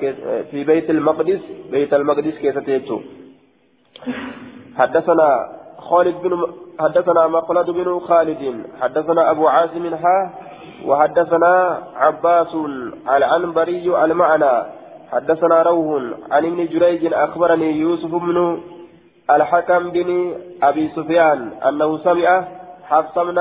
[0.50, 2.98] في بيت المقدس بيت المقدس كيف تيتو
[4.78, 5.28] حدثنا
[5.78, 6.32] خالد بن
[6.80, 8.42] حدثنا مخلد بن خالد
[8.80, 10.18] حدثنا أبو عاصم حا
[10.88, 11.52] وحدثنا
[11.96, 12.52] عباس
[13.16, 14.54] العنبري المعنى.
[15.12, 18.38] حدثنا روح عن ابن جريج أخبرني يوسف بن
[19.30, 22.44] الحكم بن أبي سفيان أنه سمع
[22.84, 23.38] حفص بن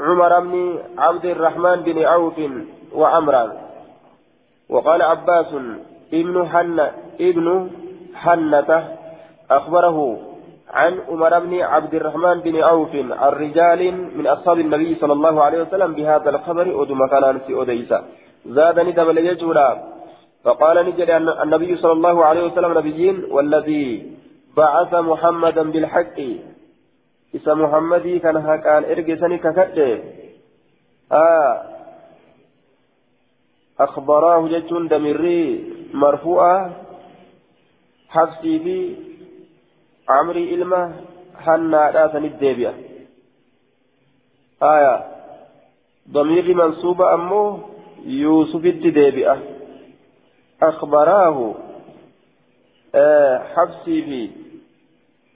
[0.00, 2.40] عمر بن عبد الرحمن بن عوف
[2.92, 3.52] وعمران.
[4.68, 5.54] وقال عباس
[6.12, 7.70] ابن حنة ابن
[8.14, 8.96] حنة
[9.50, 10.18] أخبره
[10.70, 12.94] عن عمر بن عبد الرحمن بن عوف
[13.28, 13.80] الرجال
[14.18, 18.04] من أصحاب النبي صلى الله عليه وسلم بهذا الخبر أدم كان في أديسا
[18.46, 19.82] زادني دبل يجولا
[20.44, 20.78] فقال
[21.10, 24.16] أن النبي صلى الله عليه وسلم نبيين والذي
[24.56, 26.18] بعث محمدا بالحق.
[27.36, 30.02] إسا محمدي كان هكان إرجسني ككده
[31.12, 31.62] آه.
[33.80, 35.64] أخبراه جتون دمري
[35.94, 36.72] مرفوعة.
[38.08, 38.96] حفصي في
[40.08, 41.00] عمري إلما
[41.36, 42.74] حنا راسن الديبيا
[44.62, 45.06] آية.
[46.10, 47.60] ضمير منصوبة أمه
[48.04, 49.42] يوسف الديبيا
[50.62, 51.54] أخبراه.
[52.94, 53.38] آه.
[53.54, 54.45] حبسي في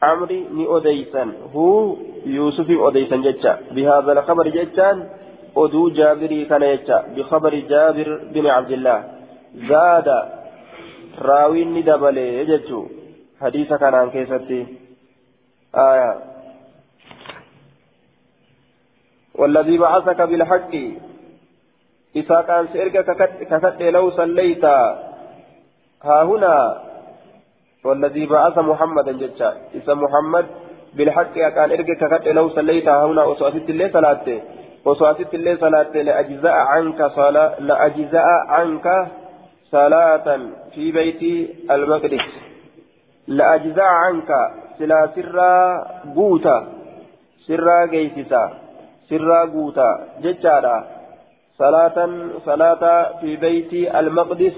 [0.02, 5.08] عمري ني أوديسان هو يوسف أوديسان جتا بهذا الخبر جتان
[5.56, 8.98] أدو جابري كان يجتا بخبر جابر بن عبد الله.
[9.54, 10.08] زاد
[11.18, 12.86] راوين ندبلي يجتو
[13.40, 14.08] حديث كان عن
[15.74, 16.12] آية.
[19.34, 20.74] والذي بعثك بالحق.
[22.16, 22.96] إذا كان سيرك
[23.50, 24.64] ككت لو صليت.
[26.04, 26.89] ها هنا.
[27.84, 30.46] والذي بعث محمدا جدا إذا محمد
[30.94, 34.40] بالحق كان إرك ككت لو صليت هنا وسأتت اللي صلاته
[34.84, 38.86] وسأتت اللي صلاته لأجزاء عنك صلاة لأجزاء عنك
[39.70, 40.40] صلاة
[40.74, 41.22] في بيت
[41.70, 42.26] المقدس.
[43.28, 44.30] لأجزاء عنك
[44.78, 45.52] سلا سرا
[46.16, 46.58] قوتا.
[47.46, 48.44] سرا قيسسا.
[49.08, 49.90] سرا قوتا.
[50.22, 50.78] ججارا
[51.58, 51.98] صلاة
[52.46, 52.84] صلاة
[53.20, 54.56] في بيت المقدس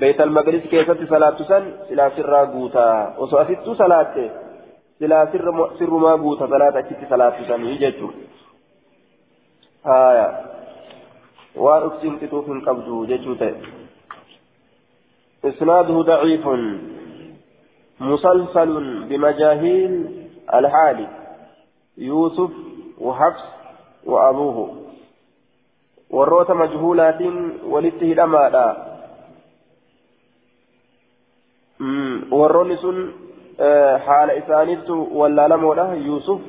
[0.00, 3.14] بيت المقدس كيست صلاة سن سلا سرا قوتا.
[3.18, 4.14] وصفت صلاة
[5.00, 5.46] سلا سر
[5.78, 6.46] سر ما قوتا.
[6.46, 8.08] صلاة كت صلاة سن يججو
[9.86, 10.28] آية.
[11.56, 13.32] وأقسم تتوف قبضو ججو
[15.44, 16.44] إسناده ضعيف.
[18.00, 19.92] مسلسل بمجاهيل
[20.54, 20.98] الحال
[21.98, 22.50] يوسف
[23.00, 23.44] وحفص
[24.06, 24.76] وأبوه.
[26.10, 27.22] والروت مجهولات
[27.64, 28.89] ولته الأمادا
[32.30, 33.12] warroonni sun
[34.06, 36.40] haala isaaniittu wallaalamoodha yuusuf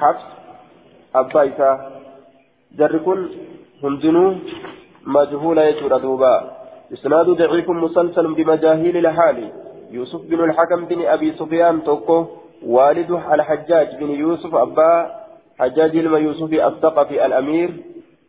[0.00, 0.24] xabs
[1.22, 1.76] abbaa isaa
[2.78, 3.30] jarri kun
[3.82, 4.30] hundinuu
[5.04, 6.32] majhuula jechuudha duuba
[6.90, 9.48] isnaadu daciifun musalsalun bimajaahili lhaali
[9.90, 12.26] يوسف بن الحكم بن أبي سفيان توكو
[12.66, 15.10] والده الحجاج بن يوسف أبا
[15.58, 17.70] حجاج لما يوسف الثقفي الأمير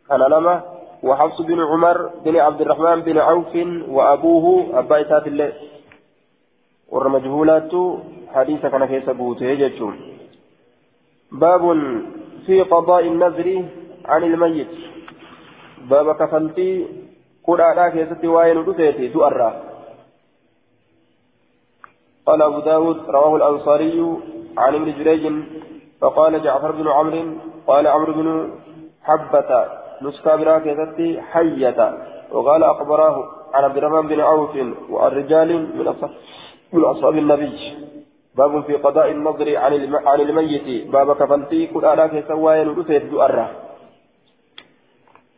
[0.10, 0.62] كان لما
[1.04, 3.54] وحفص بن عمر بن عبد الرحمن بن عوف
[3.89, 5.52] وأبوه أبا إسات الله
[6.91, 7.71] والمجهولات
[8.34, 9.93] حديث كان في سبوته
[11.32, 11.63] باب
[12.45, 13.65] في قضاء النذر
[14.06, 14.67] عن الميت
[15.89, 16.88] باب كفلتي
[17.47, 19.52] قرآن كيستي وين رفيتي تؤرى
[22.25, 24.17] قال أبو داود رواه الأنصاري
[24.58, 25.23] عن ابن جريج
[26.02, 27.23] فقال جعفر بن عمرو
[27.67, 28.52] قال عمرو بن
[29.04, 29.65] حبة
[30.02, 31.97] نسكا براكزتي حية
[32.32, 34.56] وقال أخبراه عن عبد الرحمن بن عوف
[34.89, 36.10] وعن رجال من أصحاب
[36.73, 37.73] من أصحاب النبي.
[38.38, 40.91] باب في قضاء النظر عن الميت.
[40.91, 43.51] باب كفلتي كل آلاف سوايا ودفيت دؤرة.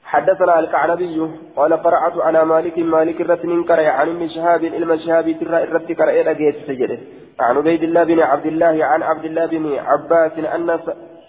[0.04, 5.64] حدثنا الكعنبي قال قرأت على مالك مالك الرتن كرع عن ابن شهاب علم شهاب ترى
[5.64, 7.00] الرت كرع لقيت سجده.
[7.40, 10.80] عن عبيد الله بن عبد الله عن عبد الله بن عباس أن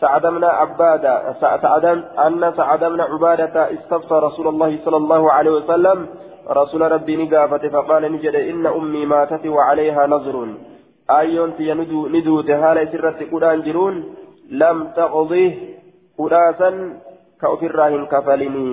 [0.03, 1.85] سعد بن عبادة سعد
[2.27, 5.99] أن سعد عبادة استفسر رسول الله صلى الله عليه وسلم.
[6.61, 10.37] رسول ربي نقافة فقال نجد إن أمي ماتت وعليها نظر.
[11.11, 13.95] آيون في ندو ندو تهالة سرة قرآن جرون
[14.51, 15.53] لم تقضيه
[16.19, 16.71] قراسا
[17.41, 18.71] كأفر راهن كفلني.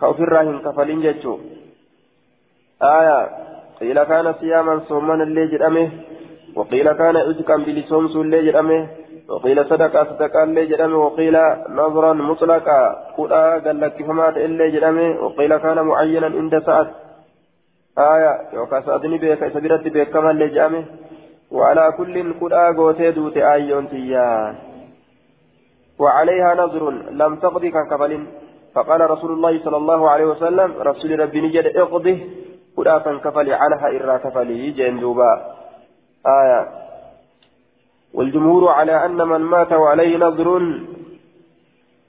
[0.00, 1.34] كأفر راهن كفلين جتشو.
[2.82, 3.18] آية
[3.80, 5.88] قيل كان صياما صوما اللي جرأمه
[6.56, 8.82] وقيل كان عتقا بلسومس اللي جرأمه.
[9.28, 11.36] وقيل صدقة صدقة اللي جرمه وقيل
[11.68, 12.80] نظرا مطلقا
[13.18, 16.88] قدا قال لك فمات اللي جرمه وقيل كان معينا عند سعد.
[17.98, 20.84] آية يوكا سعدني بيك سبيرت بيك كما اللي جرمه
[21.50, 24.54] وعلى كل قدا قوتي دوت آيون تيان
[25.98, 28.26] وعليها نظر لم تقضي كان كفل
[28.74, 32.16] فقال رسول الله صلى الله عليه وسلم رسول ربي نجد اقضي.
[32.76, 35.32] قدا كان كفل عنها إرى كفلي جندوبا
[36.26, 36.81] آية.
[38.14, 40.48] والجمهور على أن من مات وعليه نظر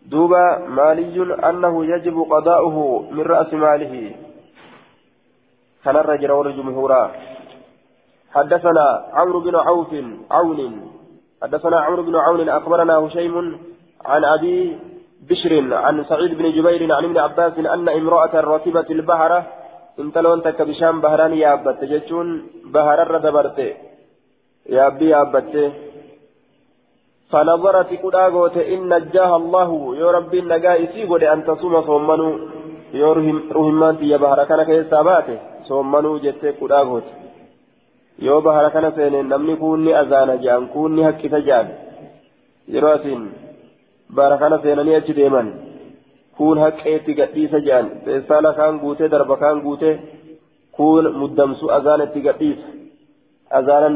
[0.06, 1.16] دوبا مالي
[1.50, 2.78] أنه يجب قضاؤه
[3.12, 4.16] من رأس ماله.
[5.84, 6.92] كان الرجل والجمهور
[8.34, 9.92] حدثنا عمرو بن عوف
[10.32, 10.60] عون.
[11.42, 13.36] حدثنا عمرو بن عون أخبرنا هشيم
[14.06, 14.78] عن أبي
[15.30, 19.44] بشر عن سعيد بن جبير عن ابن عباس أن امرأة ركبت البحر.
[20.00, 21.84] انتلون تك بشام بهران يابت.
[21.84, 22.28] جتون
[22.74, 23.60] بهر الردبرت
[24.70, 25.54] يابي يابت.
[27.34, 29.70] فنظرت كدا غوت إن نجاها الله
[30.02, 32.30] يا ربي نجا إسي غود أن تصوم صومنو
[33.02, 33.10] يا
[33.58, 35.38] رحمان يا بحر كان كيسا باته
[35.70, 37.08] صومنو جت كدا غوت
[38.26, 41.68] yoo bahara kana seene namni kuunni azaana jedhan kuunni haqqisa jedhan
[42.74, 43.24] yeroo asiin
[44.18, 45.50] bahara kana seenanii achi deeman
[46.38, 49.96] kuun haqqeetti gadhiisa jedhan beessaala kaan guutee darba kaan guutee
[50.78, 52.68] kuun muddamsu azaana itti gadhiisa
[53.60, 53.90] azaana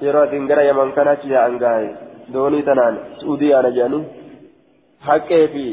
[0.00, 1.90] yeroo atiin gara yaman kanachi yaa'an gaaye
[2.34, 4.04] doonii tanaan suudii yaana jedhanii
[5.08, 5.64] haqqee fi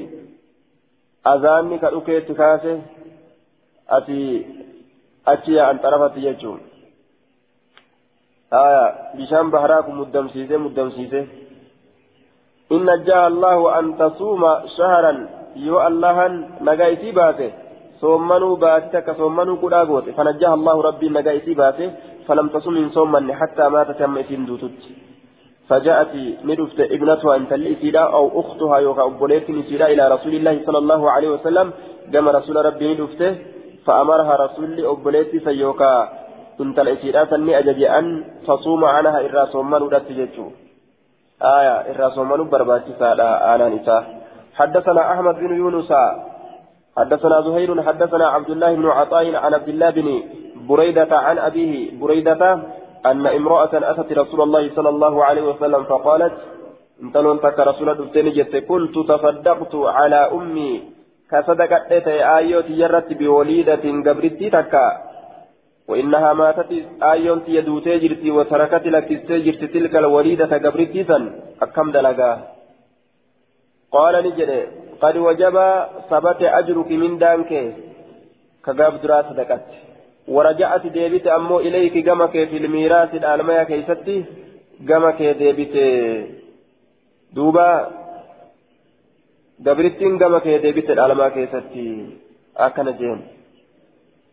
[1.33, 2.77] azaanni ka dhukeetti kaase
[3.97, 4.19] ati
[5.33, 6.59] achi yaa'an xarafatti jechuun
[9.17, 11.21] bishaan baharaa kun muddamsiise muddamsiise
[12.71, 14.43] إن جاء الله أن تصوم
[14.77, 15.13] شهرا
[15.55, 17.51] يو اللهن نجايتي باته
[18.01, 21.87] صومنوا باتك صومنوا كداغوت فنجاها الله ربي نجايتي باته
[22.29, 24.41] فلم تصم من صوما حتى ماتت يم إسين
[25.69, 26.13] فجاءت
[26.49, 31.29] ندفت ابنتها أن تلئسيدا أو أختها يوكا أبوليت نسيدا إلى رسول الله صلى الله عليه
[31.35, 31.67] وسلم.
[32.13, 33.31] كما رسول ربي ندفته
[33.85, 35.93] فأمرها رسول أبوليت سيوكا
[36.61, 38.05] إن تلئسيدا سني أجج أن
[38.47, 40.47] تصوم عنها إرى صوما ودت جتشو
[41.57, 44.03] آية إرى صوما برباتي سادا آنا نساء
[44.59, 45.91] حدثنا أحمد بن يونس.
[46.97, 47.69] حدثنا زهير.
[47.87, 50.07] حدثنا عبد الله بن عطاء عن عبد الله بن
[50.69, 52.41] بريدة عن أبيه بريدة
[53.05, 56.33] أن امرأة أتت رسول الله صلى الله عليه وسلم فقالت
[57.03, 58.03] انتلون تك رسول الله
[58.59, 60.83] كنت تصدقت على أمي.
[61.31, 61.87] كصدقت
[63.13, 64.87] بوليدة قبرتي تكا.
[65.87, 66.71] وإنها ماتت
[67.03, 69.09] آيون يدوتي جرتي وتركت لك
[69.45, 71.01] جرت تلك الوليدة قبرتي
[71.61, 72.31] أكم دلقا؟
[73.91, 74.51] قال نجد
[75.01, 75.55] قد وجب
[76.59, 77.51] أجرك من دانك.
[78.65, 78.93] كقاب
[80.35, 84.17] ورجعت ديبت أمو إليك جمك في الميراث الألمية كيستي
[84.89, 85.75] جمك ديبت
[87.35, 87.69] دوبا
[89.65, 91.87] دبرتين جمك ديبت الألمية كيستي
[92.57, 93.19] أكن جين.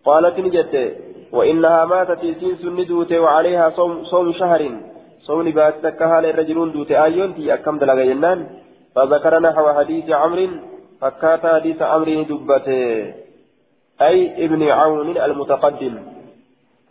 [0.04, 0.74] قالت نجت
[1.32, 4.62] وإنها ماتت سين سندوت وعليها صوم, صوم شهر.
[5.26, 8.40] صوم باتكها للرجلون دوت آيون في أكم دلغ ينان
[8.94, 10.48] فذكر نحو حديث عمرو
[11.00, 13.25] فكات حديث عمرو دبته
[14.02, 15.94] أي ابن عون المتقدم.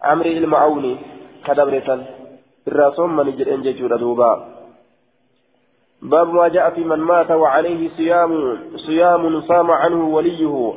[0.03, 0.97] عمرو المعوني
[1.45, 2.05] كدبرة
[2.67, 4.45] الرسول من انججور دوبا
[6.01, 10.73] باب ما جاء في من مات وعليه صيام صيام صام عنه وليه.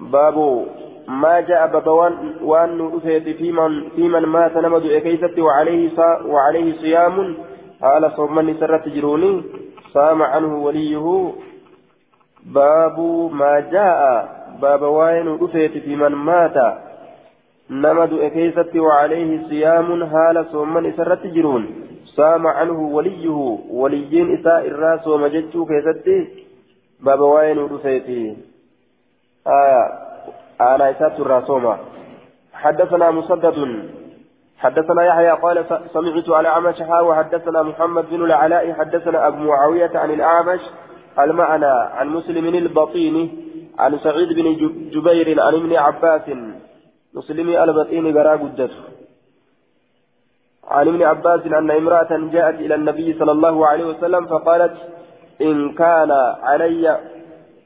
[0.00, 0.66] باب
[1.08, 5.90] ما جاء بابوان وان في من في من مات نمد كيست وعليه
[6.24, 7.36] وعليه صيام.
[7.82, 9.42] قال صوم من سرت جروني
[9.92, 11.32] صام عنه وليه.
[12.46, 13.00] باب
[13.32, 16.56] ما جاء باب وين رفيت في من مات
[17.70, 21.66] نمد كيست وعليه صيام هال صوما إسرت جرون
[22.04, 26.08] صام عنه وليه وليين إساء الراس ومججو كيست
[27.00, 28.08] باب وين رفيت
[29.46, 29.84] آية
[30.60, 31.76] أنا إسات الرسومة
[32.52, 33.90] حدثنا مسدد
[34.58, 40.60] حدثنا يحيى قال سمعت على عمش وحدثنا محمد بن العلاء حدثنا أبو معاوية عن الأعمش
[41.18, 43.30] المعنى عن مسلم البطيني
[43.78, 44.46] عن سعيد بن
[44.94, 46.22] جبير عن ابن عباس
[47.14, 48.70] مسلم البطيني قرا قدته
[50.70, 54.76] عن ابن عباس أن امرأة جاءت إلى النبي صلى الله عليه وسلم فقالت
[55.42, 56.10] إن كان
[56.42, 57.00] علي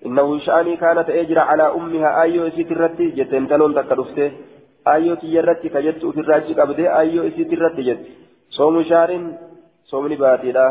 [0.06, 4.32] إنه شأني كانت أجرى على أمها أيو سترتي جتن تلون تكرفته
[4.88, 8.00] أيو تجرتي كجت أتراجي قبده أيو سترتي جت.
[8.50, 9.10] صوم شهر
[9.84, 10.66] صوم نباتي لا.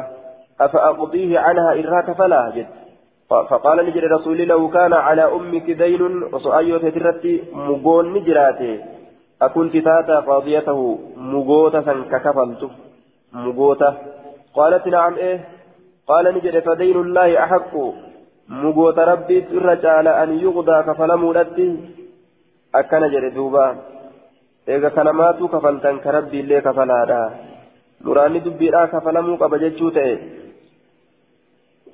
[0.61, 2.82] أفأقضيه عنها إراك فلا جت.
[3.29, 8.79] فقال نجري رسول لو كان على أمك دين وصأيو تترتي مقون نجراته
[9.41, 12.69] أكنت تاتا قاضيته مقوتة ككفلت
[13.33, 13.93] مقوتة
[14.55, 15.39] قالت نعم إيه
[16.07, 17.73] قال نجري فدين الله أحق
[18.49, 21.67] مقوت ربي الرجال أن يغضى كفلمو لتي
[22.75, 23.75] أكن جري دوبا
[24.67, 27.21] إذا كلماتو كفلتن كربي اللي كفلادا
[28.01, 30.42] مراني دبيرا كفلمو قبجتشو تأي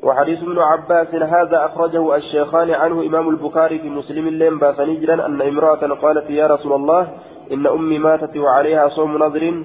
[0.03, 5.87] وحديث ابن عباس هذا أخرجه الشيخان عنه إمام البخاري في مسلم اللين باسنجرا أن امرأة
[6.01, 7.07] قالت يا رسول الله
[7.51, 9.63] إن أمي ماتت وعليها صوم نظر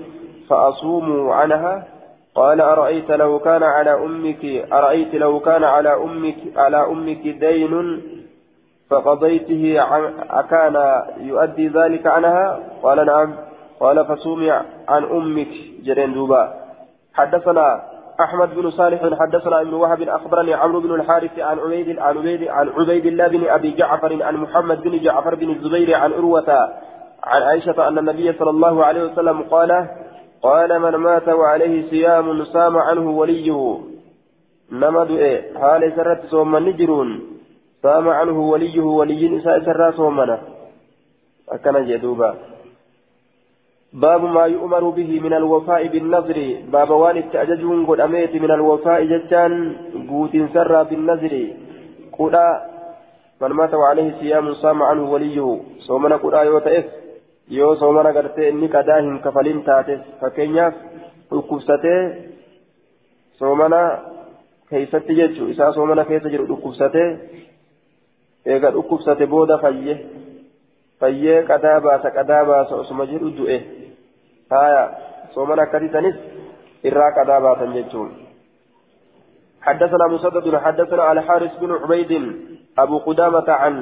[0.49, 1.87] فأصوم عنها
[2.35, 8.03] قال أرأيت لو كان على أمك أرأيت لو كان على أمك على أمك دين
[8.91, 9.77] فقضيته
[10.31, 13.35] أكان يؤدي ذلك عنها؟ قال نعم.
[13.81, 14.51] قال فصومي
[14.89, 15.49] عن أمك.
[15.83, 16.55] جرين دوبا.
[17.15, 22.49] حدثنا أحمد بن صالح حدثنا ابن وهب أخبرني عمرو بن الحارث عن عبيد عن عبيد
[22.49, 26.51] عن عبيد الله بن أبي جعفر عن محمد بن جعفر بن الزبير عن عروة
[27.25, 29.89] عن عائشة أن النبي صلى الله عليه وسلم قال
[30.43, 33.79] قال من مات وعليه صيام صام عنه وليه.
[34.73, 37.23] نمد إيه؟ حال سرت صوم نجرون.
[37.83, 40.39] صام عنه وليه ولي سرى صومنا
[41.49, 42.35] أكن جدوبا.
[43.95, 49.53] باب ما يؤمر به من الوفاء بالنذر باب وان التأججون قد أميت من الوفاء جتان
[50.11, 51.35] قوت سرى بالنذر
[52.19, 52.37] قد
[53.41, 56.85] من مات وعليه صيام صام عنه وليه صومنا قد آيوة
[57.49, 60.75] yoo soomana gartee inni qadaa hin kafalin taate fakkeenyaaf
[61.31, 61.99] dhukkubsatee
[63.39, 63.81] soomana
[64.71, 67.09] keeysatti jechu isaa soomana keessa jiru dhukkubsatee
[68.47, 69.99] eega dhukkubsate booda fayye
[71.01, 73.59] fayyee qadaa baasa qadaa baasa osuma jedhu du'e
[75.35, 76.17] soomana akkasiisanis
[76.85, 78.25] irraa qadaa baasan jechuun.
[79.65, 82.13] حدثنا مسدد حدثنا على حارس بن عبيد
[82.79, 83.75] أبو قدامة عن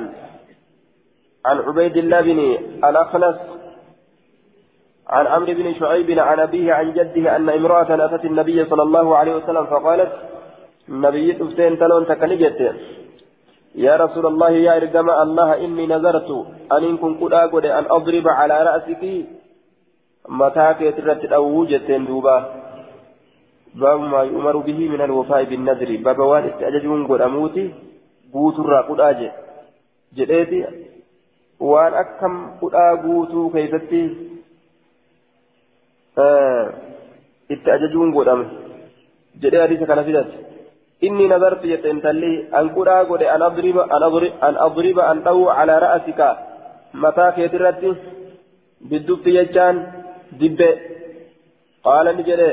[1.46, 2.38] عن عبيد الله بن
[2.84, 3.36] الأخنس
[5.08, 9.34] عن عمرو بن شعيب عن أبيه عن جده أن امرأة أتت النبي صلى الله عليه
[9.36, 10.12] وسلم فقالت
[10.88, 12.60] النبي تفتين تلون تكنجت
[13.74, 16.30] يا رسول الله يا إرجم الله إني نذرت
[16.72, 19.02] أن إن كنت أقول أن أضرب على رأسك
[20.28, 22.36] متى كترت أو جتين دوبا
[23.74, 27.74] باب ما يؤمر به من الوفاء بالنذر باب وان استأججون قد أموتي
[28.32, 29.30] بوتر قد أجي
[30.16, 30.66] جئتي
[31.70, 34.00] waan akkam hudhaa guutuu keessatti
[37.54, 38.46] itti ajajuun godhame
[39.42, 40.40] jedhee hadiisa kana fidate
[41.08, 43.42] inni nazartu jette intalli an qudhaa godhe an
[44.66, 46.28] adriba an dhawu calaa ra'asika
[47.04, 47.94] mataa keetirratti
[48.90, 49.78] biddufti jechaan
[50.40, 52.50] ni jedhe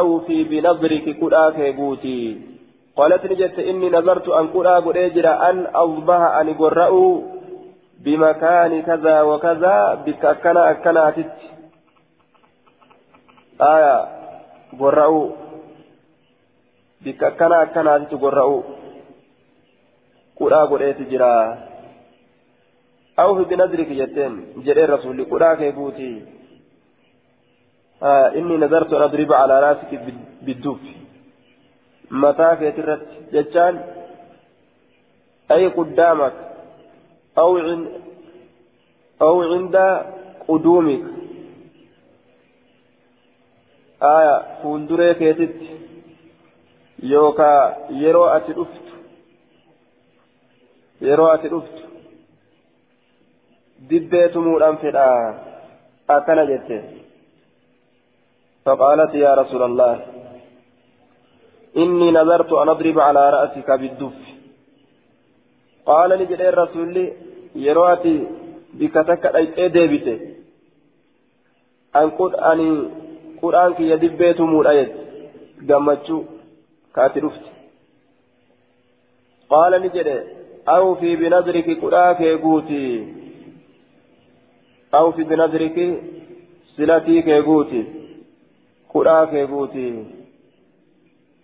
[0.00, 2.54] awfii binadriki qudhaa kee guutii
[2.96, 7.22] قالت نجت إني نظرت أن قرأ قرأ أن أصبح أن قرأوا
[8.04, 11.36] بمكان كذا وكذا بك أكنا أكنا تت
[13.60, 13.96] آية
[14.80, 15.28] قرأوا
[17.04, 18.62] بك أكنا أكنا تت قرأوا
[20.38, 21.34] قرآ قرأت جرا
[23.18, 24.32] أو في بنذرك جتين
[24.64, 26.22] جرى الرسول قرآ كيبوتي
[28.02, 29.90] آه إني نذرت أن أضرب على رأسك
[30.42, 30.80] بالدوف
[32.10, 33.74] متى كيترت جتان.
[35.50, 36.32] أي قدامك؟
[37.38, 37.88] أو عند
[39.22, 39.76] أو عند
[40.48, 41.04] قدومك.
[44.02, 45.60] آية فولدري كيتت
[47.02, 48.86] يوكا يرو أتي أفت
[51.00, 51.76] يرو أتي أفت
[53.80, 55.08] دبيت مولان فدا
[56.10, 56.70] أكن جت
[58.64, 59.94] فقالت يا رسول الله
[61.76, 64.18] إني نذرت أن أضرب على رأسك بالدف.
[65.86, 67.12] قال لجد الرسول
[67.54, 68.26] يرواتي
[68.74, 70.18] بكتك أي ديبته؟
[71.96, 72.88] أن قد أني
[73.42, 74.92] قرآن كي يدبيت مولأيت
[75.68, 76.22] قمتشو
[76.94, 77.44] كاتي رفت.
[79.50, 80.08] قال لجد
[80.68, 83.14] أو في بنذرك كلاك يقوتي.
[84.94, 86.02] أو في بنذرك
[86.76, 88.03] سلتيك يقوتي.
[88.94, 90.04] كلاك يقوتي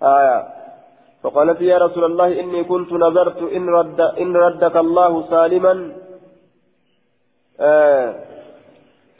[0.02, 0.38] آية
[1.22, 5.92] فقالت يا رسول الله إني كنت نذرت إن, رد إن ردك الله سالما
[7.60, 8.14] آه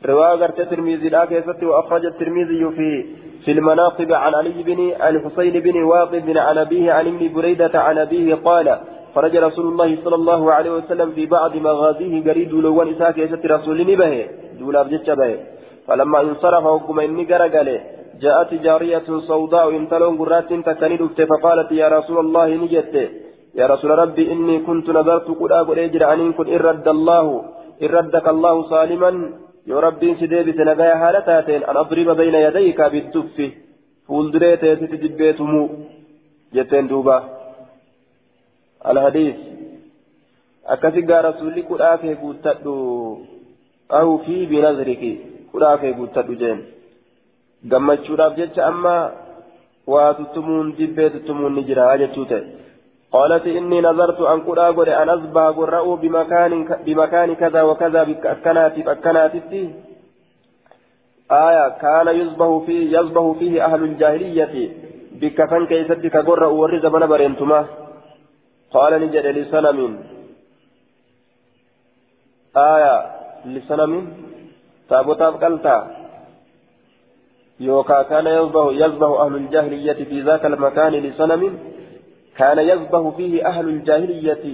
[0.07, 2.91] رواية الترمذي لا كيست وأخرج الترمذي في
[3.45, 8.35] في المناقب عن علي بن الحسين بن واقد عن أبيه عن ابن بريدة عن أبيه
[8.35, 8.81] قال
[9.15, 13.97] خرج رسول الله صلى الله عليه وسلم في بعض مغازيه قريد لوان إساك يست رسول
[13.97, 14.29] به
[14.59, 15.37] دولا بجتش به
[15.87, 17.81] فلما انصرف وقم إني قرقله
[18.23, 20.97] جاءت جارية سوداء انتلون قرات تكني
[21.31, 22.95] فقالت يا رسول الله نجت.
[23.61, 27.27] يا رسول ربي إني كنت نذرت قد أقول أجر أن كن إن رد الله
[27.83, 29.11] إن ردك الله سالما.
[29.71, 33.37] يا ربي سديبت نجايا حالتاتين أن أضرب بين يديك بالدف.
[34.07, 35.63] فولدريت تتجبيتمو
[36.55, 37.19] جتين دوبا.
[38.91, 39.37] الحديث.
[40.75, 42.73] akkasi gaa rasuulli kudhaa kee guuttadhu
[43.99, 45.11] ahu fi binazriki
[45.53, 46.61] kudhaa kee guuttadhu jeen
[47.65, 48.97] gammachuudhaaf jecha amma
[49.87, 52.61] waa tuttumuun dibbee tuttumuun ni jira jechuu ta'e.
[53.13, 56.53] قالت إني نظرت أن قل أقول أن أصبح قرأوا بمكان
[56.87, 59.35] بمكان كذا وكذا بأكنات بأكنات
[61.31, 64.55] آية كان يصبح فيه يصبح فيه أهل الجاهلية
[65.21, 67.61] بكفن كيست كقرأ ورز من برينتما
[68.75, 69.99] قال نجد لسنم
[72.57, 72.95] آية
[73.45, 73.93] لسنم
[74.89, 76.00] تابوتاب قلتا
[77.61, 81.59] يوكا كان يصبح يصبح أهل الجاهلية في ذاك المكان لسنم
[82.37, 84.45] كان يصبح فيه أهل الجاهلية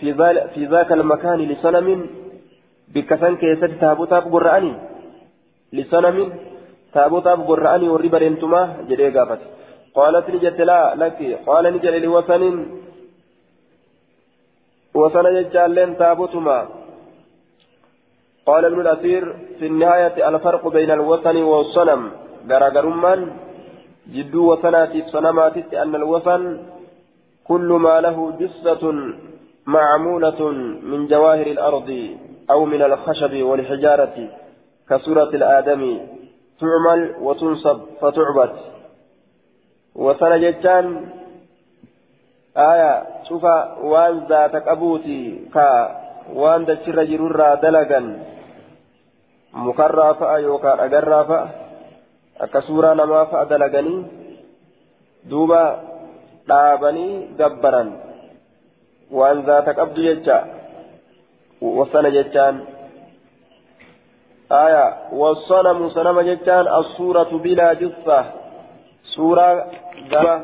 [0.00, 0.14] في
[0.54, 1.88] في ذاك المكان لسنم
[2.94, 4.74] بكفن كيست تابوتاب قرآني.
[5.72, 6.16] لسنم
[6.94, 9.40] تابوتاب قرآني وربا رنتما جدي قافت
[9.94, 11.18] قالت نجت لا لك.
[11.46, 12.42] قال نجل لوثن
[14.94, 16.58] وثن يجعل تابوتما.
[18.46, 22.10] قال ابن الأثير في النهاية الفرق بين الوثن والصنم.
[22.50, 23.32] غرغرمان
[24.08, 26.62] جدو وثنات الصنمات أن الوثن
[27.44, 28.92] كل ما له جثة
[29.66, 30.50] معمولة
[30.82, 32.16] من جواهر الأرض
[32.50, 34.28] أو من الخشب والحجارة
[34.90, 36.00] كسورة الآدم.
[36.60, 38.52] تعمل وتنصب فتعبد.
[39.94, 41.06] وثن جتان
[42.56, 43.44] آية شوف
[43.82, 48.00] وان ذات قبوتي كا وان دشر جرورا دلقا
[49.54, 51.64] مكرا فأ يوكا أقرا فأ
[52.34, 53.98] akka suuraa namaa fa'a dalaganii
[55.30, 55.60] duuba
[56.48, 57.92] dhaabanii gabbaran
[59.18, 60.38] waan zaata qabdu jecha
[61.62, 62.58] wasana jechaan
[64.62, 64.84] aya
[65.20, 68.18] wasanamu sanama jechaan assuuratu bilaa jissa
[69.14, 69.54] suuraa
[70.10, 70.34] gaba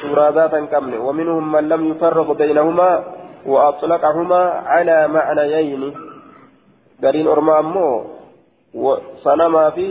[0.00, 0.98] zaata hin qabne.
[0.98, 2.90] ومنهم من لم يفرق بينهما
[3.46, 5.82] وأطلقهما على معنيين
[7.02, 7.88] قرين أرما أمو
[9.74, 9.86] fi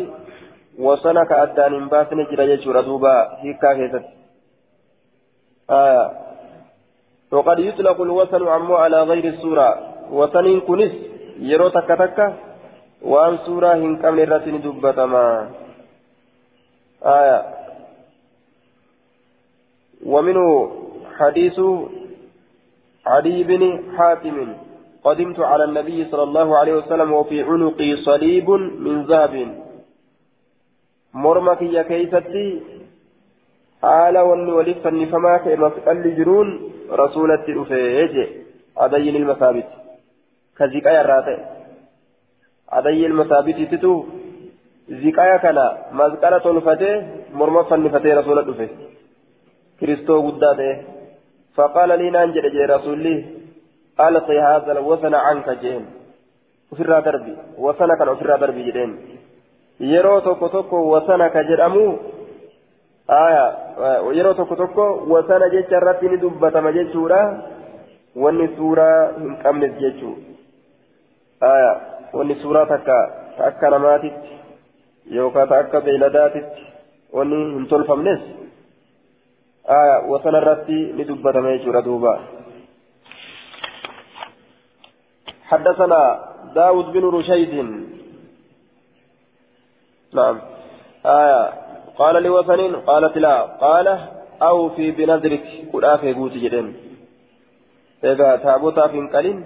[0.79, 4.13] wasana ka addaan hin baasne jira jechuudha duuba hiikkaa keessatti.
[7.33, 9.69] وقد يطلق الوثن عمو على غير السورة
[10.11, 10.93] وثن كنس
[11.41, 12.33] يرو تكا تكا
[13.01, 15.25] وان سورة هن كم لرسن دبتما
[17.05, 17.62] آية
[20.05, 20.71] ومنه
[21.17, 21.59] حديث
[23.05, 24.53] علي بن حاتم
[25.03, 28.49] قدمت على النبي صلى الله عليه وسلم وفي عنقي صليب
[28.85, 29.33] من ذهب.
[31.13, 32.61] مرمك يا كيستي
[33.81, 36.47] حال وني ولف النفما كما تقل جرون
[36.91, 38.15] رسولة الأفيج
[38.77, 39.67] أدين المثابت
[40.57, 41.37] كزكايا الراتع
[42.69, 44.05] أدين المثابت تتو.
[44.89, 45.67] زكايا كلا.
[45.91, 46.91] مزكالة الفتي
[47.33, 48.69] مرمى فنفتي رسولة الأفيج
[49.79, 50.73] كريستو قداته
[51.55, 53.17] فقال لي نانجل جي رسولي
[53.99, 55.85] ألقي هذا الوثن عنك جين
[56.73, 58.93] ofirraa darbi jedheen
[59.79, 61.99] yeroo tokko tokko wasana ka jedhamu
[63.07, 63.43] aya
[64.17, 67.19] yeroo tokko tokko wasana jecha irratti ni dubbatama jechuudha
[68.15, 70.15] wanni suuraa hin qabnes jechuu
[71.41, 71.71] aya
[72.13, 72.97] wanni suuraa takka
[73.37, 74.29] ta akka namaatitti
[75.17, 76.61] yookaan ta akka beeyladaatitti
[77.13, 78.21] wanni hin tolfamnes
[79.63, 82.13] wasana irratti ni dubbatama jechuudha duuba
[85.53, 86.01] حدثنا
[86.55, 87.53] داود بن رشيد.
[90.13, 90.41] نعم.
[91.05, 91.53] آية.
[91.97, 93.41] قال لوثن قالت لا.
[93.41, 93.87] قال
[94.41, 95.45] أوفي بنذرك.
[95.73, 96.73] قل آفي قوتي جدين
[98.03, 99.43] إذا تابوتا في قليل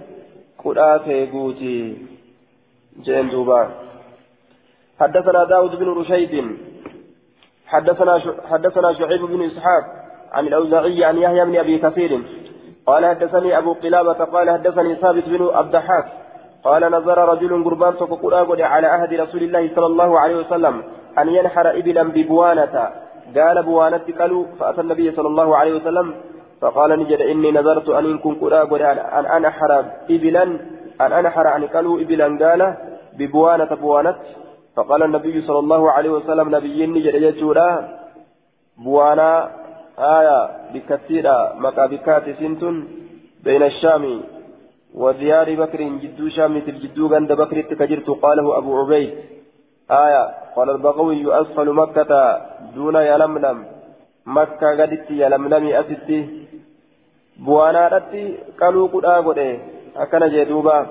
[0.64, 1.96] قل آفي قوتي
[3.04, 3.68] جين دوبان
[5.00, 6.34] حدثنا داود بن رشيد.
[8.50, 9.97] حدثنا شعيب بن إسحاق.
[10.32, 12.22] عن الأوزاعي عن يحيى بن أبي كثير.
[12.86, 16.06] قال حدثني أبو قلابة قال حدثني ثابت بن الضحاك
[16.64, 20.82] قال نظر رجل قربان تقول على عهد رسول الله صلى الله عليه وسلم
[21.18, 22.74] أن ينحر إبلا ببوانة.
[23.36, 26.14] قال بوانة قالوا فأتى النبي صلى الله عليه وسلم
[26.60, 28.34] فقال نجد إني نظرت أن يكون
[28.70, 30.42] قل أن أنحر إبلا
[31.00, 32.76] أن أنحر أن قالوا إبلا قال
[33.18, 34.16] ببوانة بوانة.
[34.76, 37.88] فقال النبي صلى الله عليه وسلم نبي نجد يجورا
[38.84, 39.50] بوانا
[39.98, 42.84] آية بكثيرة مكابكات سنتن
[43.44, 44.20] بين الشام
[44.94, 49.14] وديار بكر جدو شام جدو غند بكر تكجرت قاله أبو عبيد.
[49.90, 50.24] آية
[50.56, 52.10] قال البغوي أسفل مكة
[52.74, 53.58] دون يلملم.
[54.26, 56.20] مكة قدت يلملم أستي
[57.44, 58.24] بوانا رتي
[58.60, 59.38] قالوا قد آقود
[59.96, 60.86] أكن جدوبا.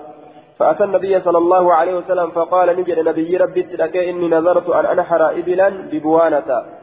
[0.59, 5.21] فأتى النبي صلى الله عليه وسلم فقال نجد نبي ربي تلك إني نظرت أن أنحر
[5.39, 6.76] إبلا ببوانة.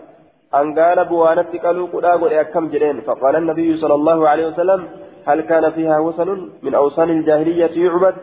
[0.60, 4.80] أن قال بوانة قالوا قد آقود أكم جرين فقال النبي صلى الله عليه وسلم
[5.28, 8.14] هل كان فيها وثن من أوثان الجاهلية يعبد؟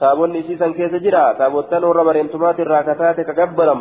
[0.00, 1.32] تابون نسيسا كيس جرا.
[1.32, 3.80] تابوتان ورى بريمتمات الراكتات كقبلم.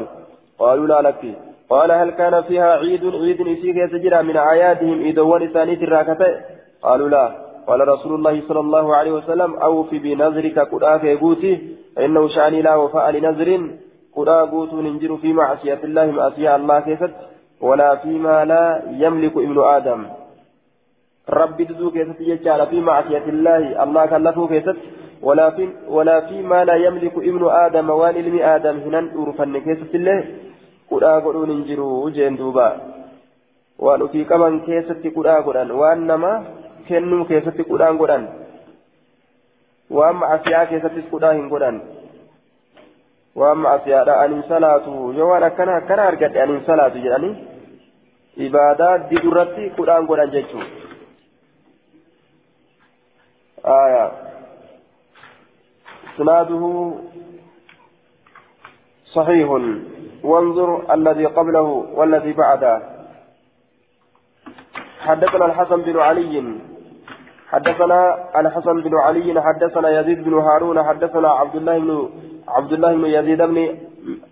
[0.59, 1.21] قالوا لا لك.
[1.69, 6.35] قال هل كان فيها عيد؟ عيد نسي كيس جرا من أعيادهم إيدوان ثانية الراكتات
[6.83, 7.25] قالوا لا.
[7.67, 11.53] قال رسول الله صلى الله عليه وسلم أوف بنذرك قرآك يقوتي
[11.95, 13.49] فإنه شأني لا وفاء لنذر
[14.15, 17.13] قرآ قوت ننجر في معصية الله معصية الله كيست.
[17.61, 20.01] ولا فيما لا يملك ابن آدم.
[21.29, 23.83] ربي تدو كيست يجعل في معصية الله.
[23.83, 24.77] الله كلفه كيست.
[25.21, 30.19] ولا في ولا فيما لا يملك ابن آدم وان علم آدم هنان أورفن كيست الله
[30.91, 32.35] قرآ قرون انجروا جين
[33.79, 36.31] وان في كمان كيست قرآ قرآن وانما
[36.89, 38.23] كنو كيست قرآن قرآن
[39.95, 41.75] وان معصية كيست قرآن قرآن
[43.35, 44.85] وان معصية أن صلاة
[45.19, 47.29] يوانا كان كان أرقد أن صلاة يعني
[48.39, 50.59] عبادات دي درتي قرآن قرآن جيتشو
[53.65, 54.11] آية
[56.15, 56.93] إسناده
[59.05, 59.49] صحيح
[60.23, 62.81] وانظر الذي قبله والذي بعده
[64.99, 66.55] حدثنا الحسن بن علي
[67.47, 67.99] حدثنا
[68.39, 72.09] الحسن بن علي حدثنا يزيد بن هارون حدثنا عبد الله بن
[72.47, 73.77] عبد الله بن يزيد بن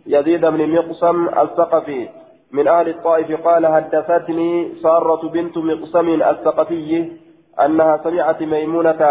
[0.06, 2.10] يزيد بن مقسم الثقفي
[2.52, 7.12] من أهل الطائف قال حدثتني سارة بنت مقسم الثقفي
[7.66, 9.02] أنها سمعت ميمونة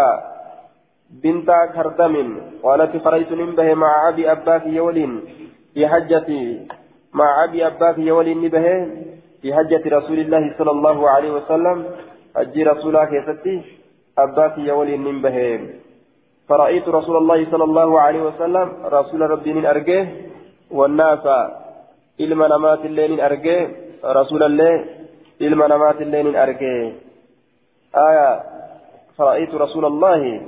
[1.23, 2.15] بنت كردم
[2.63, 5.21] قالت خرجت نبه مع أبي أباك يولين
[5.73, 6.67] في حجتي
[7.13, 8.67] مع أبي أباك يولين نبه
[9.41, 11.85] في حجة رسول الله صلى الله عليه وسلم.
[12.35, 13.61] أجي رسول كيستي
[14.17, 15.59] أباك يولين نبه
[16.49, 20.07] فرأيت رسول الله صلى الله عليه وسلم رسول ربي أرجه
[20.71, 21.25] والناس
[22.27, 23.69] نمات الليل أرجه
[24.05, 24.85] رسول الله
[25.41, 26.93] إلما نمات الليل أرجه
[27.95, 28.43] آية
[29.17, 30.41] فرأيت رسول الله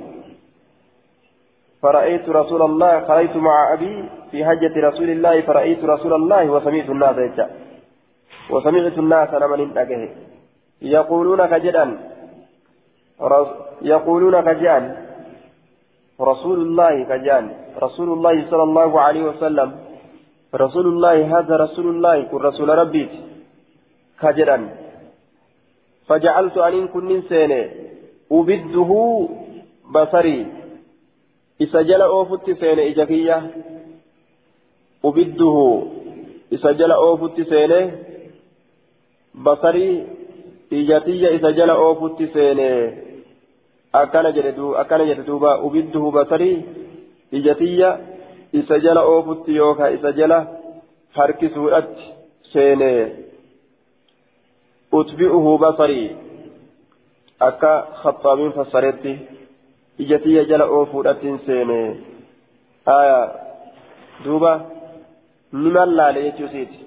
[1.82, 7.48] فرأيت رسول الله خرجت مع أبي في حجة رسول الله فرأيت رسول الله وسمعت الناس
[8.50, 10.08] وسمعت الناس لمن انتقه
[10.82, 11.98] يقولون كجدا
[13.82, 14.96] يقولون كجان
[16.20, 17.44] رسول الله كجان
[17.82, 19.68] رسول الله صلى الله عليه وسلم
[20.54, 23.08] رسول الله هذا رسول الله كن رسول ربي
[24.20, 24.58] كجدا
[26.08, 27.62] فجعلت أن كن سيني
[28.32, 28.90] أبده
[29.94, 30.46] بصري
[31.62, 33.42] oofutti seene ija kiyya
[35.02, 35.66] ubidduhu
[36.50, 37.80] isa jala oofutti seene
[39.34, 40.02] basarii
[40.70, 42.68] ijatiyya isa jala oofutti seene
[43.92, 46.64] akkana jedhe akkana jedhe duuba ubidduhu basarii
[47.32, 47.88] ijatiyya
[48.52, 50.46] isa jala oofutti yookaan isa jala
[51.16, 52.04] harkisuudhatti
[52.52, 52.90] seene
[54.92, 56.08] utbi'uhu basarii
[57.40, 57.72] akka
[58.02, 59.12] khaxaabiin fassaretti.
[59.98, 61.96] ijatiyya jala oofuudhattiin seene
[62.86, 63.18] aya
[64.24, 64.60] duuba
[65.52, 66.82] niman laale jechuusiiti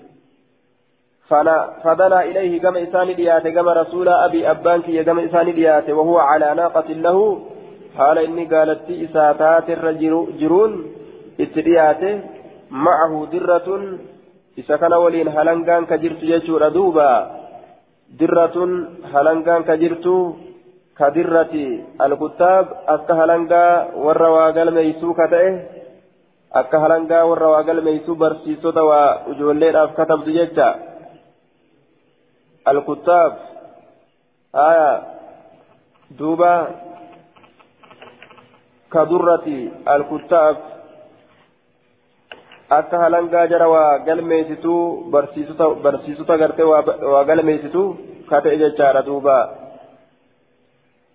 [1.84, 6.94] فدنا إليه كما إساني دياته كما رسول أبي أبانك كما إساني دياته وهو على ناقة
[6.94, 7.42] له
[7.98, 9.70] حال إني قالت إساتات
[11.44, 12.10] itti dhiyaate
[12.70, 13.84] ma'ahu dirratun
[14.56, 17.10] isa kana waliin halangaan ka jirtu jechuudha duuba.
[18.20, 18.72] Dirratun
[19.12, 20.16] halangaan ka jirtu
[20.96, 25.50] ka dirrati alkuttaab akka halangaa warra waa galmeeysuu ka ta'e
[26.62, 30.70] akka halangaa warra waa galmeeysuu barsiistota waa ijoolleedhaaf katabdu jecha.
[32.66, 33.34] Alkuttaab
[34.68, 34.90] aya
[36.18, 36.54] duuba
[38.94, 40.75] ka durrati alkuttaab
[42.70, 45.12] akka halangaa jara waa galmeessituu
[45.84, 46.68] barsiisota gartee
[47.14, 47.88] waa galmeessituu
[48.30, 49.40] كتئ جتشارة دوبا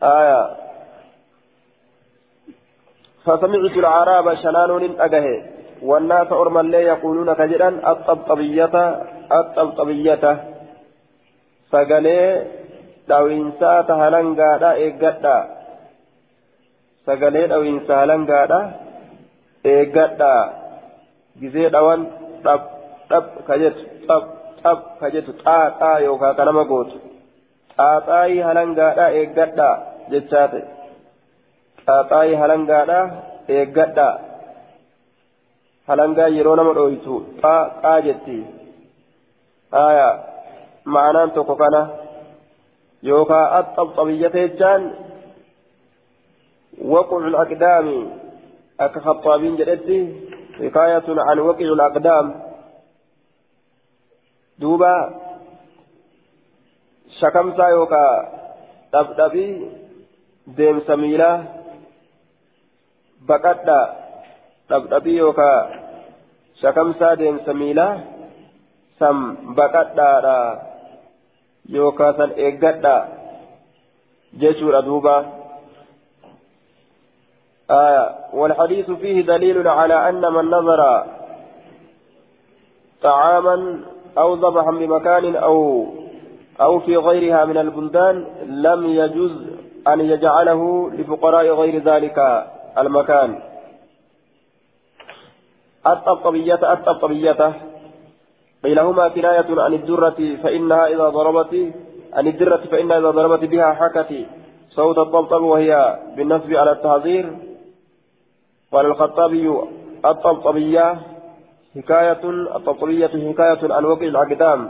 [0.02, 0.42] آية
[3.24, 5.26] فسمعت العرب شنانون أجه
[5.82, 8.74] والناس أرما لي يقولون كجرا الطبطبية
[9.32, 10.24] الطبطبية
[11.72, 12.20] سقلي
[13.10, 15.36] dhawinsaa halangaadha eeggadha
[17.06, 18.58] sagalee dhawinsa halangaadha
[19.72, 20.34] eeggadha
[21.40, 22.06] gizee dhawan
[22.44, 22.62] dhab
[23.10, 24.22] dhab kajetu xab
[24.62, 26.96] xab kajetu xaaxaa yookaan kanama gootu
[27.76, 29.70] xaaxaayii halangaadha eeggadha
[30.12, 30.64] jechaa ta'e
[31.86, 33.00] xaaxaayii halangaadha
[33.56, 34.08] eeggadha
[35.88, 38.38] halangaa yeroo nama dhooytu xaaxaa jetti
[39.78, 40.08] haya
[40.94, 41.82] ma'anaan tokko kana.
[43.02, 44.94] يوكا الطبطبية جان
[46.84, 48.10] وقع الأقدام
[48.80, 50.29] أكخطابين جلدي
[50.60, 52.26] حكاية عن وقع الأقدام.
[54.58, 54.94] دوبا
[57.20, 58.04] شكمسا يوكا
[58.92, 59.48] دبدبي
[60.46, 61.32] ديم سميلة
[63.28, 63.80] بقدا
[64.70, 65.52] دبدبي يوكا
[66.62, 68.04] شكمسا ديم سميلة
[68.98, 69.16] سم
[69.54, 70.10] بقدا
[71.68, 72.94] yookaan san eeggadha
[74.40, 75.14] jechuudha duuba
[77.70, 81.04] آية والحديث فيه دليل على أن من نظر
[83.02, 83.80] طعاما
[84.18, 85.86] أو ذبحا بمكان أو
[86.60, 89.32] أو في غيرها من البلدان لم يجوز
[89.88, 92.46] أن يجعله لفقراء غير ذلك
[92.78, 93.38] المكان.
[95.86, 97.52] الطبطبية الطبطبية
[98.64, 101.72] قيل هما كناية عن الدرة فإنها إذا ضربت
[102.12, 104.26] عن الدرة فإنها إذا ضربت بها حكت
[104.70, 107.32] صوت الطبطب وهي بالنصب على التحذير
[108.72, 109.46] قال الخطابي
[110.04, 110.86] الطبطبية
[111.76, 112.22] حكاية
[112.56, 114.60] الطبطبية حكاية عن وقع الأقدام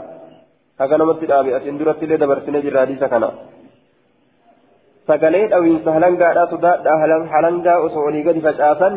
[0.79, 3.31] هكذا نمت الآبئة درة اللي دبرت نجر حديث كنا
[5.09, 6.97] sagalee dhawiinsa halangaadhaa sodaadhaa
[7.33, 8.93] halangaa osoo olii gadi facaasan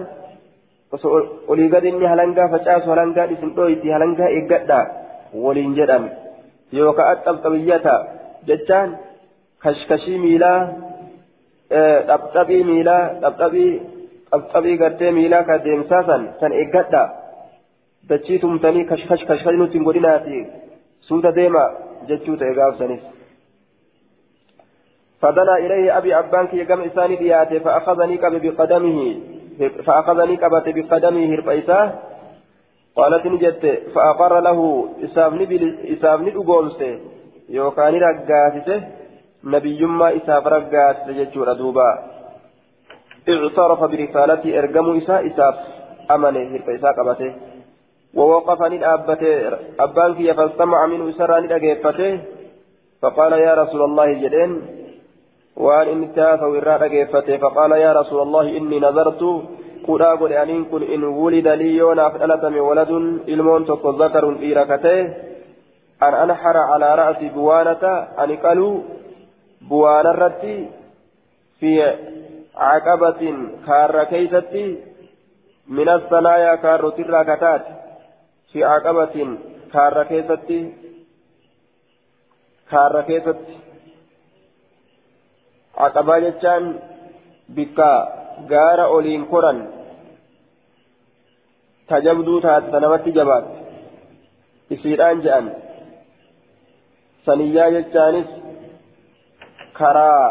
[0.94, 1.20] osoo
[1.52, 4.80] olii gadi inni halangaa facaasu halangaa isin dhooyti halangaa eeggadha
[5.44, 6.04] waliin jedhan
[6.78, 7.94] yookaan axxabxabiyyata
[8.48, 8.88] jechaan
[9.64, 10.60] kashkashii miilaa
[12.10, 13.72] dhabdhabii miilaa dhabdhabii
[14.33, 17.03] dhabdhabii gartee miilaa ka deemsaa san san eeggadha
[18.09, 20.43] dachii tumtanii kashkash kashkash nuti hin godhinaati
[21.07, 21.63] suuta deema
[22.11, 23.07] jechuu ta'e gaafsanis.
[25.21, 28.99] فدنا إليه أبي أبانك يقام إساني دياته فأخذني كب بقدمه
[29.85, 31.93] فأخذني كبت بقدمه هربيساه
[32.95, 33.63] قالت نجت
[33.95, 35.45] فأقر له إسافني
[35.93, 36.99] إسافني أقومسه
[37.49, 38.81] يوكاني رقاسسه
[39.43, 42.12] نبي ما إساف رقاسسه جتشور دوبا
[43.28, 45.54] اعترف برسالتي إرقم إساء إساف
[46.10, 47.34] أمنه هربيساه قبته
[48.14, 52.20] ووقفني أبته أبانك فاستمع منه سراني أجيبته
[53.02, 54.52] فقال يا رسول الله جدين
[55.56, 59.28] waan inni taasau irraa dhageeffate faqaala yaa rasuula allahi inni nazartu
[59.86, 64.66] kudhaa godhe aniin kun in wulida lii yoo naaf dhalatame waladun ilmoon tokko zakarun dhiira
[64.66, 65.00] katee
[66.00, 68.74] an anxara calaa ra'si buwaanata ani qaluu
[72.54, 73.36] fi caqabatin
[73.66, 74.64] kaarra keeysatti
[75.76, 77.70] min assanaayaa kaarrotirraa kataate
[78.52, 79.30] fi caqabatin
[79.72, 80.58] kaarra keessatti
[82.70, 83.54] kaarra keessatti
[85.76, 86.80] Aqabaa jechaan
[87.54, 87.90] bikka
[88.48, 89.58] gaara oliin koran
[91.88, 93.56] tajabduu taate namatti jabaatte
[94.70, 95.50] isiidhaan je'an
[97.26, 98.30] saniyyaa jechaanis
[99.78, 100.22] karaa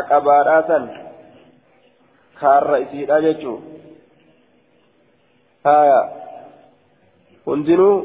[0.00, 0.84] aqabaadhaa san
[2.40, 3.58] kaarra isiidhaa jechuu
[5.64, 6.00] haya
[7.46, 7.96] hundinuu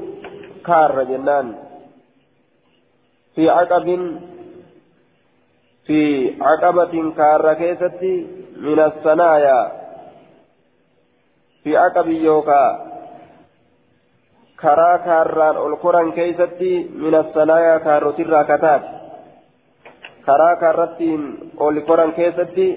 [0.62, 1.58] kaarra jennaan.
[3.36, 4.04] Fi aqabin
[5.92, 8.28] في عقبة كار كيستي
[8.58, 9.72] من الثنايا
[11.64, 12.64] في عقب يوكا
[14.62, 16.74] كرا كاران القران كيستي
[17.04, 18.84] من الثنايا كار ترى كتات
[20.26, 21.22] كرا كارتين
[21.62, 22.68] القران كيستي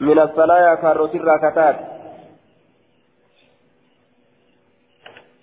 [0.00, 1.76] من الثنايا كار ترى كتات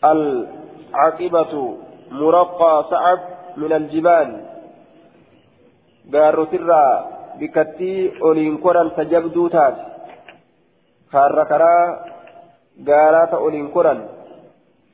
[0.03, 1.77] العاقبة
[2.11, 3.19] مرقى صعب
[3.57, 4.53] من الجبال
[8.61, 9.81] koran tajabduu taate
[11.11, 11.85] kaarra karaa
[12.85, 14.09] gaaraata oliin koran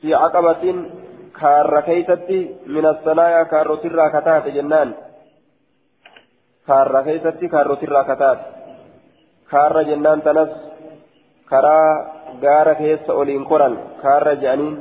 [0.01, 0.79] fi caqabatiin
[1.39, 4.95] kaarra keeysatti min assanaayaa kaarrotirraa kataate jennaan
[6.67, 8.58] kaarra keeysatti kaarrotirraa kataate
[9.51, 10.51] kaarra jennaan tanas
[11.51, 11.89] karaa
[12.43, 14.75] gaara keessa oliin koran kaarra je'aniin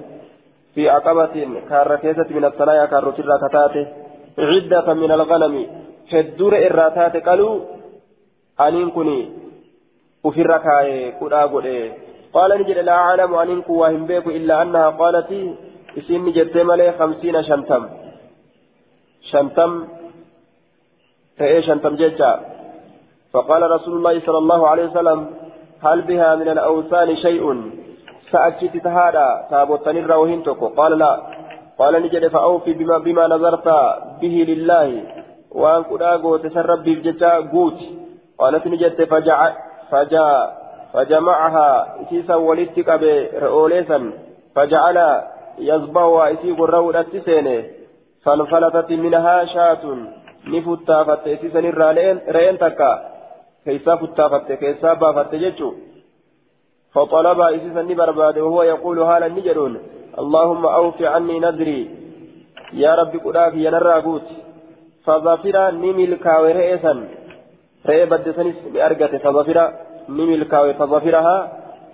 [0.79, 1.35] في عقبة
[1.71, 3.87] كاركيسة من الثنايا كاروتيرا كتاته
[4.39, 5.55] عدة من الغنم
[6.13, 7.55] هدور إراتات قالوا
[8.61, 9.19] أنين كني
[10.25, 11.67] وفر كاي كدا قد
[12.35, 15.31] قال نجد لا أعلم أنين كواهم بيك إلا أنها قالت
[15.99, 17.83] إسين نجد ملي خمسين شنتم
[19.31, 19.71] شنتم
[21.39, 22.33] فإيه شنتم ججا
[23.39, 25.27] فقال رسول الله صلى الله عليه وسلم
[25.83, 27.63] هل بها من الأوثان شيء؟
[28.31, 30.67] سأجت تهادا تابوتن الروهين توكو.
[30.67, 31.21] قال لا.
[31.79, 33.69] قال نجد فأوفي بما, بما نظرت
[34.21, 35.03] به لله.
[35.51, 37.81] وأن كدا قوت سرب بجتا قوت.
[38.39, 39.53] قالت نجد فجع
[39.91, 40.51] فجا
[40.95, 44.13] فجمعها إسيسا ولدتك برؤوليسا
[44.57, 45.23] فجعل
[45.59, 46.51] يصبح إسي
[47.01, 47.65] التسينه
[48.25, 49.85] فانفلتت منها شاة
[50.47, 51.61] نفتافت إسيسا
[52.29, 53.08] رين تكا.
[53.69, 55.71] كيسا فتافت كيسا بافت جتشو
[56.95, 59.75] فطلب إسيسا نبرباد وهو يقول هالا نجرون
[60.23, 61.81] اللهم أوف عني نذري.
[62.83, 64.29] يا رب قداك يا نراغوت.
[65.09, 66.93] فظفر نملكا ورئيسا
[67.89, 69.59] رئي بدسنس بأرقة فظفر
[70.09, 71.37] نملكا فظفرها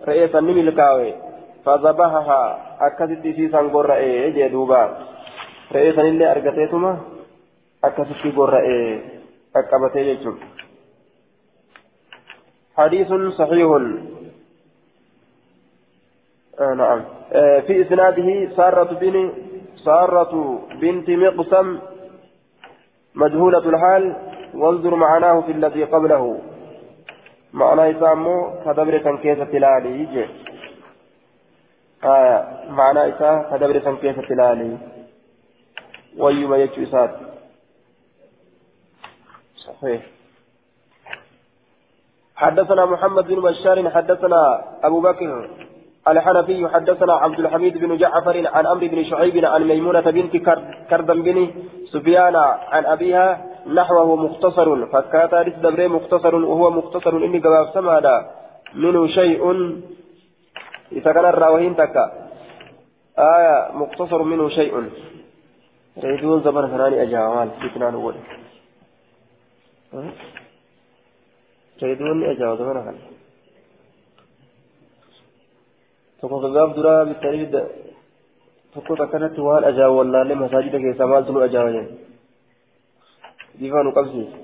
[0.08, 0.90] رئيسا نملكا
[1.64, 2.42] فذبحها
[2.86, 4.82] أكست إسيسا قرأي جدوبا
[5.72, 6.92] رئيسا اللي أرقتيتما
[7.84, 9.00] أكست قرأي
[9.56, 10.36] أكبتي يجب
[12.76, 13.08] حديث
[13.38, 13.70] صحيح.
[16.60, 17.04] آه نعم.
[17.32, 19.32] آه في إسناده سارة بن
[19.84, 21.78] سارة بنت مقسم
[23.14, 24.16] مجهولة الحال.
[24.54, 26.40] وانظر معناه في الذي قبله.
[27.52, 30.28] معنى إسامو كدبر تنكيس تلالي.
[32.04, 32.38] آه
[33.08, 34.78] إسا كدبر تنكيس تلالي.
[36.16, 37.10] ويما يجو إساد
[39.56, 40.02] صحيح.
[42.36, 45.48] حدثنا محمد بن بشار حدثنا أبو بكر
[46.08, 50.36] الحنفي حدثنا عبد الحميد بن جعفر عن عمرو بن شعيب عن ميمونة بنت
[50.90, 51.50] كردم بن
[51.92, 52.36] سفيان
[52.72, 58.16] عن أبيها نحوه مختصر فكاتا دبري مختصر وهو مختصر إني قباب سمادا
[58.74, 59.42] منه شيء.
[60.92, 62.04] إذا كان الراوهين تكا.
[63.18, 64.90] آية مختصر منه شيء.
[66.04, 68.14] ريدون زمن ثاني أجاوال فتنان أول
[72.56, 72.98] زمن ثاني
[76.24, 77.48] tokko gaggaaf duraa bitanii
[78.74, 81.82] tokko akkanatti waan ajaa'ibu wallaallee masaajida keessaa maaltu nu ajaa'iba
[83.58, 84.38] bifa nu qabsiisa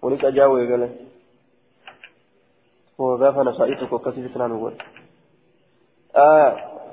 [0.00, 0.88] kunis ajaa'ibu eegale
[2.96, 4.78] tokko gaafa nasaa'ii tokko akkasii fitnaa nu godhe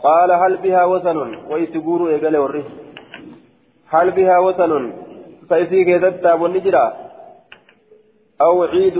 [0.04, 1.18] قال هل بها وثن
[1.52, 2.64] ويتقول إيقال ورّي
[3.88, 4.94] هل بها وثن
[5.50, 7.07] فإذا كذبت والنجرة
[8.42, 8.98] أو عيد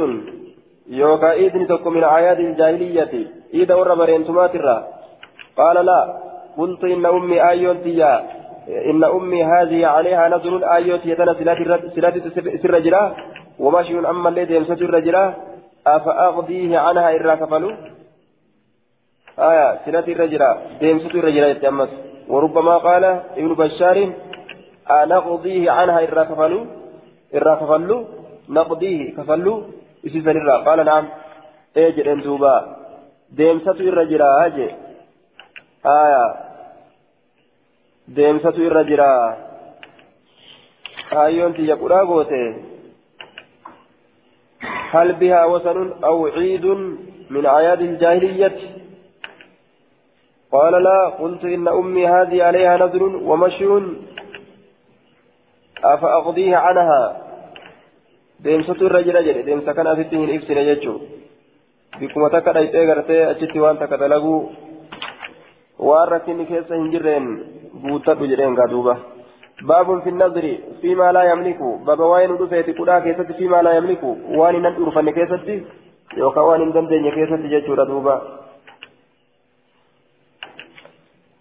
[0.90, 3.14] يوكا إذن تكون من أعياد الجاهلية.
[3.54, 4.88] إذا ور برينتمات الرا.
[5.58, 6.28] قال لا.
[6.58, 8.14] قلت إن أمي آيون تيا
[8.90, 11.34] إن أمي هذه عليها نظر آيوت يتنا
[11.96, 12.24] سلات
[12.64, 13.16] سر جرا
[13.60, 15.34] وماشي أما الذي يمسك الرجلا
[15.88, 17.70] أفأغضيه عنها إرا كفلو
[19.40, 20.50] آية سلات الرجلا
[20.82, 21.90] يمسك الرجلا يتأمس.
[22.30, 23.04] وربما قال
[23.38, 23.98] ابن بشار
[24.92, 26.60] أنقضيه عنها إرا كفلو
[27.36, 27.98] إرا كفلو
[28.50, 29.64] نقضيه كفلو
[30.06, 31.06] إسي سنرا قال نعم
[31.78, 32.78] إيه دوبا
[33.36, 34.76] deemsatu irra jira jee?
[35.84, 36.24] Aya
[38.16, 39.10] deemsatu irra jira
[41.24, 42.44] ayyoon tiyya qudhaa goote.
[44.88, 46.66] هل بها وثن أو عيد
[47.30, 48.58] من أعياد الجاهلية
[50.52, 53.68] قال لا قلت إن أمي هذه عليها نذر ومشي
[55.84, 57.27] أفأقضيه عنها
[58.44, 60.96] deemsatu irra jira jedhe deemsa kana asitti hin ibsine jechuu
[62.00, 64.40] bikkuma takka dhayxee gartee achitti waan takka dalaguu
[65.90, 67.30] waan rakkinni keessa hin jirreen
[67.86, 68.98] guuttadhu jedheen gaa duuba
[69.72, 74.18] baabun fi nadri fiimaa laa yamliku baba waa'ee nu dhufeeti kudhaa keessatti fiimaa laa yamliku
[74.42, 75.62] waan hin dhurfanne keessatti
[76.24, 78.18] yookaan waan hin dandeenye keessatti jechuudha duuba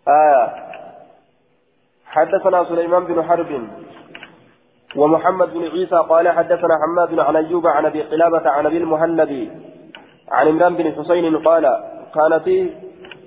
[0.09, 0.55] آية
[2.07, 3.69] حدثنا سليمان بن حرب
[4.97, 9.51] ومحمد بن عيسى قال حدثنا حماد عن أيوب عن أبي قلابة عن أبي المهند
[10.31, 11.65] عن عمران بن حسين قال
[12.15, 12.49] كانت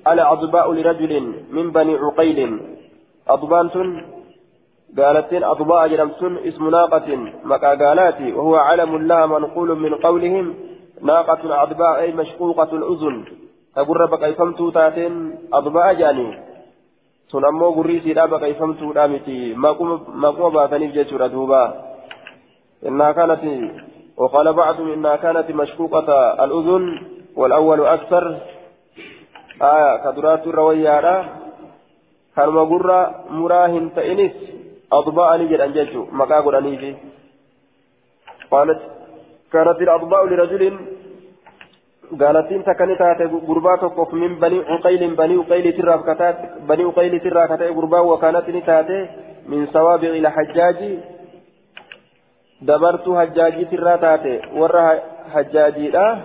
[0.08, 2.60] الأضباء لرجل من بني عقيل.
[3.30, 3.70] أضبان
[4.98, 10.56] قالت أضباء جرمسون اسم ناقة مكاقالات وهو علم لها منقول من قولهم
[11.02, 13.26] ناقة أضباء أي مشقوقة الأذن.
[13.76, 16.49] تقر بقيفمت تاتين أضباء جاني.
[17.32, 21.62] Sun ammoo gurrii siidhaa baqeeffamtuudha miti maquma baataniif jechuudha duuba
[22.84, 23.56] innaa kanati
[24.20, 26.10] وقال بعضهم إنها كانت مشكوكة
[26.44, 26.84] الأذن
[27.36, 28.24] والأول أكثر
[29.62, 31.16] آية كدرات الرويارة
[32.72, 34.36] gurra muraa hin ta'inis
[34.92, 36.92] adba'anii jedhan jechuu maqaa godhaniifi
[38.52, 38.82] قالت
[39.54, 40.64] كانت الأضباء لرجل
[42.18, 46.38] قالتين تكني تاتي غربا توقف من بني عقيل بني عقيل تراف كتات
[46.70, 49.07] بني عقيل ترا كتات غربا وكانت تاتي
[49.47, 50.99] من سوابغ الحجاج
[52.62, 54.99] دبرت حجاجي ترا تاتي ورا
[55.34, 56.18] حجاجي لا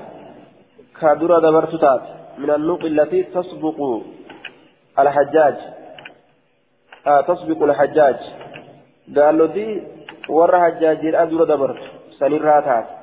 [1.00, 3.78] كادرا دبرت تاتي من النوق التي تسبق
[4.98, 5.56] الحجاج
[7.06, 8.18] آه تسبق الحجاج
[9.16, 9.82] قالوا دي
[10.28, 11.80] ورا حجاجي لا دبرت
[12.18, 12.94] سنرا تاتي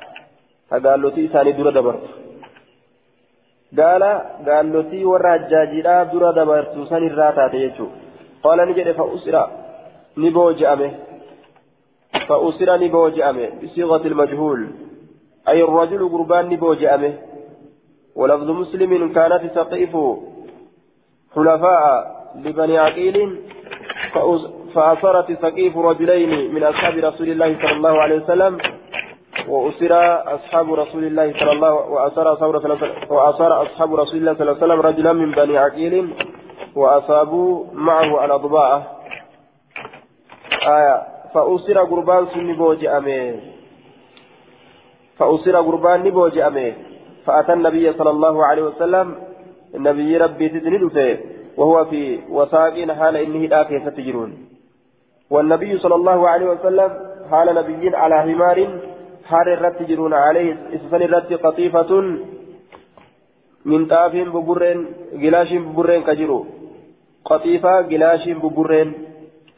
[0.87, 2.20] قالوا دي درا دبرت
[3.79, 4.11] gaala
[4.45, 7.95] gaallotii warra hajjaajiidhaa dura dabartu san irraa taate jechuudha
[8.43, 9.43] qaala ni jedhe fa'usira
[10.17, 10.87] ni booji'ame
[12.27, 14.63] fa'usira ni booji'ame bisiiqati ilmajhuul
[15.51, 17.11] ay الرجل قربان ni booji'ame
[18.15, 19.97] ولفظ مسلم كانت تقيف
[21.35, 21.83] حلفاء
[22.35, 23.39] لبني عقيل
[24.75, 28.57] فأصرت سقيف رجلين من أصحاب رسول الله صلى الله عليه وسلم
[29.47, 29.93] وأسر
[30.35, 32.51] أصحاب رسول الله صلى الله وأسر أصحاب
[33.09, 36.13] وأسر أصحاب رسول الله صلى الله عليه وسلم رجلا من بني عقيل
[36.75, 39.01] وأصابوا معه الأضباء
[40.67, 40.97] آية.
[41.33, 42.91] فأسر قربان سن بوجئ
[45.17, 46.73] فأسر قربان نبوجئ
[47.25, 49.15] فأتى النبي صلى الله عليه وسلم.
[49.75, 50.77] النبي ربي تدني
[51.57, 54.31] وهو في وساق حال إنه لا كيف تجرون.
[55.29, 56.89] والنبي صلى الله عليه وسلم
[57.31, 58.57] حال نبي على حمار
[59.31, 61.91] حال الرت جرون عليه إسفن الرت قطيفة
[63.65, 64.79] من طاف ببرين
[65.23, 66.39] جلاش ببرين كجرو.
[67.25, 68.89] قطيفة جلاش ببرين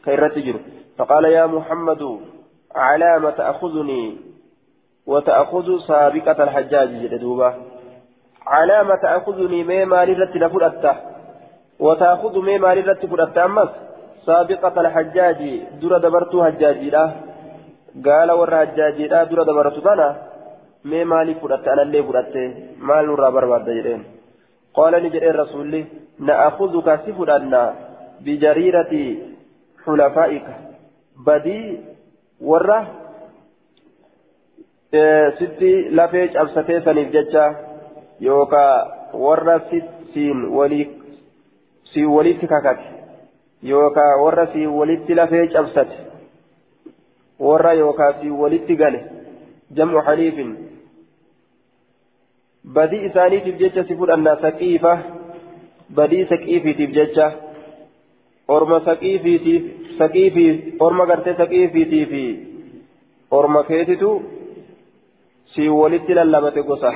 [0.04, 0.60] كيرت جرو.
[0.98, 2.02] فقال يا محمد
[2.76, 4.16] على ما تأخذني؟
[5.06, 7.54] وتأخذ سابقة الحجاج جدوبة
[8.46, 10.94] على ما تأخذني؟ ما مال الرت لفرأته.
[11.80, 13.70] وتأخذ ما مال الرت فرأته أمس
[14.26, 15.40] سابقة الحجاج
[15.80, 17.23] در دبرت حجاجي له
[18.02, 20.06] gaala warra hajjaajiidhaa dura dabaratu tana
[20.92, 22.42] mee maaliif fudhatte anallee fudhatte
[22.88, 24.02] maal nurraa barbaadda jedheen
[24.78, 25.80] qaala ni jedheen rasuulli
[26.28, 27.62] na'akuzuka si fudhanna
[28.24, 29.02] bijariirati
[29.84, 30.52] xulafaa'ika
[31.26, 31.66] badii
[32.50, 32.78] warra
[35.38, 35.70] sitti
[36.00, 37.44] lafee cabsatee saniif jecha
[38.20, 38.74] yookaa
[39.26, 39.56] warra
[40.14, 40.84] siin walii
[41.92, 42.84] siin walitti kakate
[43.72, 45.96] yookaa warra siin walitti lafee cabsate
[47.46, 49.00] warra yookaasi walitti gale
[49.76, 50.50] jam'u haliifin
[52.76, 54.92] badii isaaniitiif jecha si fudhanna saqiifa
[55.98, 57.26] badii saqiifiitiif jecha
[58.56, 59.62] orma saqiifiitiif
[59.98, 60.52] saqiifii
[60.86, 62.24] orma gartee saqiifiitii fi
[63.40, 64.10] orma keetitu
[65.54, 66.92] si walitti lallabate gosa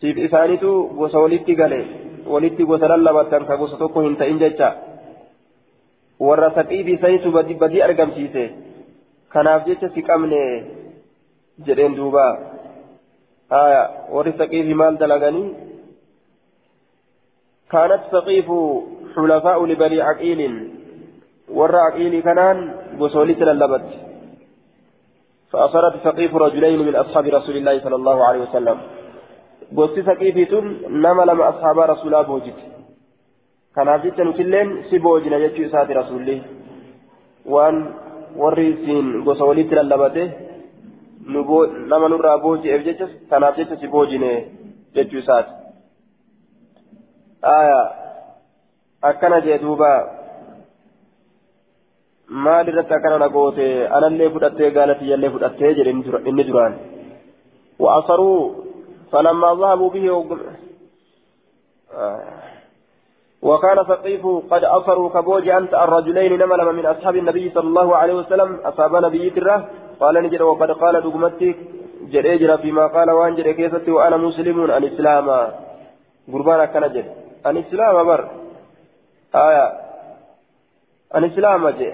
[0.00, 1.80] siif isaanitu gosa walitti gale
[2.34, 4.68] walitti gosa lallabatan ka gosa tokko hin ta'in jecha
[6.26, 7.32] warra saqiifii sanitu
[7.64, 8.44] badii argamsiise
[9.32, 10.42] kanaaf jecha si qabne
[11.66, 12.26] jedheen duuba
[13.54, 13.82] haya
[14.14, 15.48] warri saqiifi maal dalaganii
[17.72, 18.58] kaanat saqiifu
[19.14, 20.54] xulafaa'u libanii caqiilin
[21.58, 22.58] warra caqiilii kanaan
[23.00, 23.86] gosoolitti lallabat
[25.52, 28.76] فأصرت سقيف رجلين من أصحاب رسول الله صلى الله عليه وسلم
[29.76, 30.52] قلت سقيفة
[30.88, 32.58] نما لما أصحاب رسول الله بوجت
[33.76, 36.40] كان عزيزة نكلين سبوجنا يجي سات رسول الله
[37.52, 37.76] وأن
[38.36, 40.22] warri siin gosa walitti lallabate
[41.90, 44.30] nama nurraa booji'eef jecha kanaaf jecha si boojine
[44.94, 45.52] jechuu isaati
[49.10, 49.90] akkana jee duuba
[52.46, 53.66] maal irratti akkana dhagoote
[53.98, 55.94] anallee fudhattee gaalatiyyallee fudhattee jedhe
[56.32, 56.74] inni duraan
[57.82, 58.54] وعصروا
[59.12, 60.10] فلما ذهبوا به
[63.42, 68.60] وكان ثقيف قد أصروا كبوج أنت الرجلين نمل من أصحاب النبي صلى الله عليه وسلم
[68.64, 69.68] أصاب نبي تره
[70.00, 71.56] قال نجر وقد قال دقمتك
[72.12, 75.26] جريجر فيما قال وان جري كيست وأنا مسلم عن إسلام.
[76.32, 77.04] قربانا كان جر
[77.46, 78.22] عن إسلام بر.
[79.34, 79.66] آية.
[81.14, 81.92] عن إسلام جي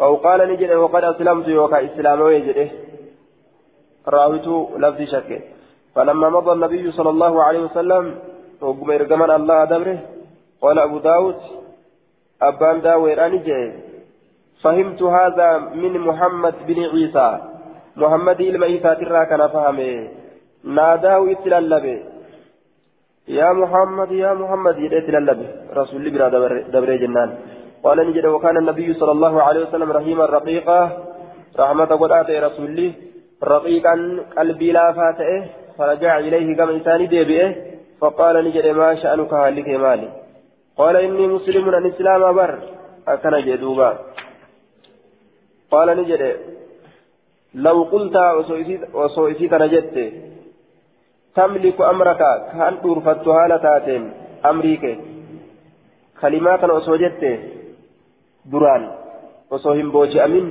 [0.00, 2.70] أو قال نجر وقد أسلمت وكا إسلام ويجره
[4.08, 4.48] راويت
[4.82, 5.30] لفظ شك.
[5.94, 8.04] فلما مضى النبي صلى الله عليه وسلم
[8.60, 9.98] وقم إرقمان الله دبره
[10.62, 11.36] قال أبو داود
[12.42, 13.72] أبان داويراني جاي.
[14.62, 17.38] فهمت هذا من محمد بن عيسى.
[17.96, 20.08] محمد إلما عيسى ترى كان فهمه.
[20.64, 21.98] ناداه إتلالبه.
[23.28, 26.28] يا محمد يا محمد يتلالبه رسول الله
[26.74, 27.30] دبر جنان.
[27.84, 30.80] قال نجد وكان النبي صلى الله عليه وسلم رحيما رقيقا.
[31.58, 32.92] رحمة قد رسول الله.
[33.44, 33.94] رقيقا
[34.38, 35.44] قلبي لا فاته
[35.78, 37.48] فرجع إليه كما إنسان ديبئه.
[38.00, 40.21] فقال نجد ما شأنك هلك مالي؟
[40.76, 42.58] قال إني مسلم عن إسلام بر
[43.08, 43.98] أكن جدوبا
[45.70, 46.22] قال نجد.
[47.54, 48.16] لو قلت
[48.94, 49.96] وصوئتي نجدت
[51.34, 52.22] تملك أمرك.
[52.52, 54.02] كأن ترفتها لتاتين
[54.50, 54.84] أمريك.
[56.20, 57.22] كلمات وصوجت
[58.52, 58.82] دران.
[59.50, 60.46] وصوهم بوجي أمين.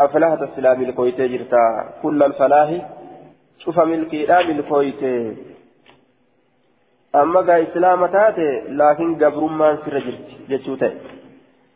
[0.00, 1.62] أفلاحة السلام الكويتة جرتا.
[2.02, 2.68] كل الفلاح.
[3.58, 5.36] شوف ملكي لا ملكويتة
[7.14, 8.50] أما قا إسلام تاتي
[8.80, 10.90] لكن قبر ما سر جرت جتشوتي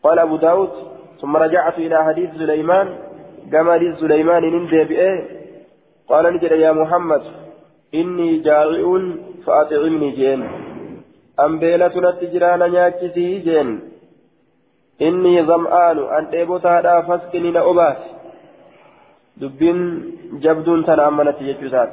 [0.04, 0.70] قال أبو داود
[1.20, 2.86] ثم رجعت إلى حديث سليمان
[3.52, 4.82] كما حديث سليمان نندي
[6.08, 7.22] قال نجد يا محمد
[7.94, 8.86] إني جائع
[9.46, 10.40] فأطعمني جين.
[11.46, 13.68] أمبيلة نتجرانا نياتشتي جين.
[15.02, 18.00] إني ظمآن أن إيبوتا فاسكني نأباس.
[19.40, 19.78] دبين
[20.42, 21.92] جبدون تنامنت يجوزات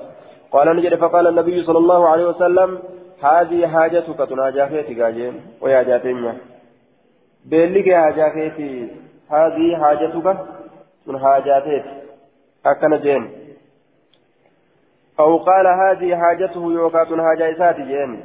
[0.54, 2.70] قال نجد فقال النبي صلى الله عليه وسلم
[3.24, 6.38] هذه حاجتك تناجاكيتي قاجين ويا جاتينيا.
[7.46, 8.88] بيلك حاجاكيتي
[9.30, 10.28] هذه حاجتك
[11.08, 11.86] من حاجاتيت
[12.66, 13.24] أكن جين.
[15.20, 18.24] أو قال هذه حاجته يوكات حاجات جين.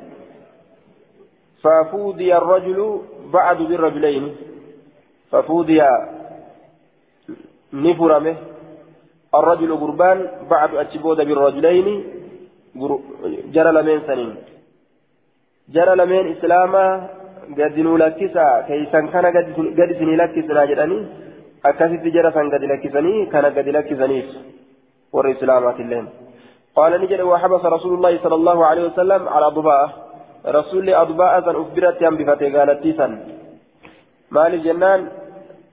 [1.63, 3.01] ففودي الرجل
[3.33, 4.37] بعد بالرجلين
[5.31, 5.83] ففودي
[7.73, 8.37] نفرمه.
[9.35, 12.05] الرجل قربان بعد أتشبود بالرجلين
[13.55, 14.37] جرى لمن سنين.
[15.75, 16.87] جرى لمن إسلاما
[17.59, 19.47] قد نلكسا كيسان كان قد
[19.99, 20.99] سنلكسنا جراني
[21.65, 24.29] أكاسي جرى سان قد لكسني كان قد لكسنيف
[25.13, 26.07] ور إسلامات اللين
[26.77, 29.83] قال نجد وحبس رسول الله صلى الله عليه وسلم على ضباء
[30.47, 33.13] رسول أضباء سن أخبرت يم بفتي قالت تيسن
[34.31, 35.01] مال جنان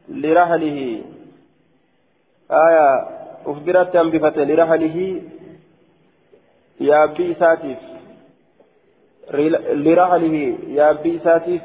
[0.10, 0.78] لرحله
[2.66, 2.88] آية
[3.52, 4.98] أخبرت يم بفتي لرحله
[6.90, 7.93] يا بي ساتيف
[10.92, 11.62] بي ساتيف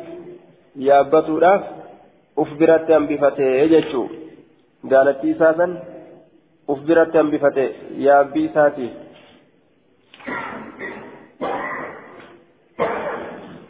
[0.76, 1.62] يا بطوراف
[2.38, 4.06] أخبرت يم بفتي يجتشو
[4.90, 5.78] قالت تيسن
[6.68, 7.66] أخبرت يم بفتي
[8.06, 8.92] يا بي ساتيف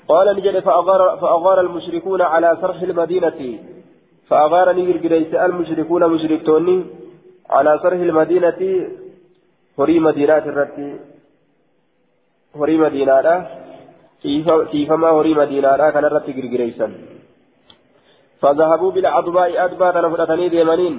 [0.08, 3.58] قال نجد فأغار, فأغار المشركون على سرح المدينة
[4.28, 6.84] فأغار نجد المشركون مشركتوني
[7.50, 8.60] على سرح المدينة
[9.78, 10.98] هري مدينات الرتي
[12.56, 13.57] هري مدينة
[15.20, 16.88] هري مدينة كان الرتي جرجريسا
[18.40, 20.94] فذهبوا بالأضباء أدبار نفرتني ديمانين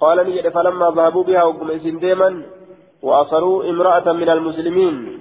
[0.00, 2.42] قال نجد فلما ذهبوا بها وقم ديما
[3.02, 5.18] وأصروا امرأة من المسلمين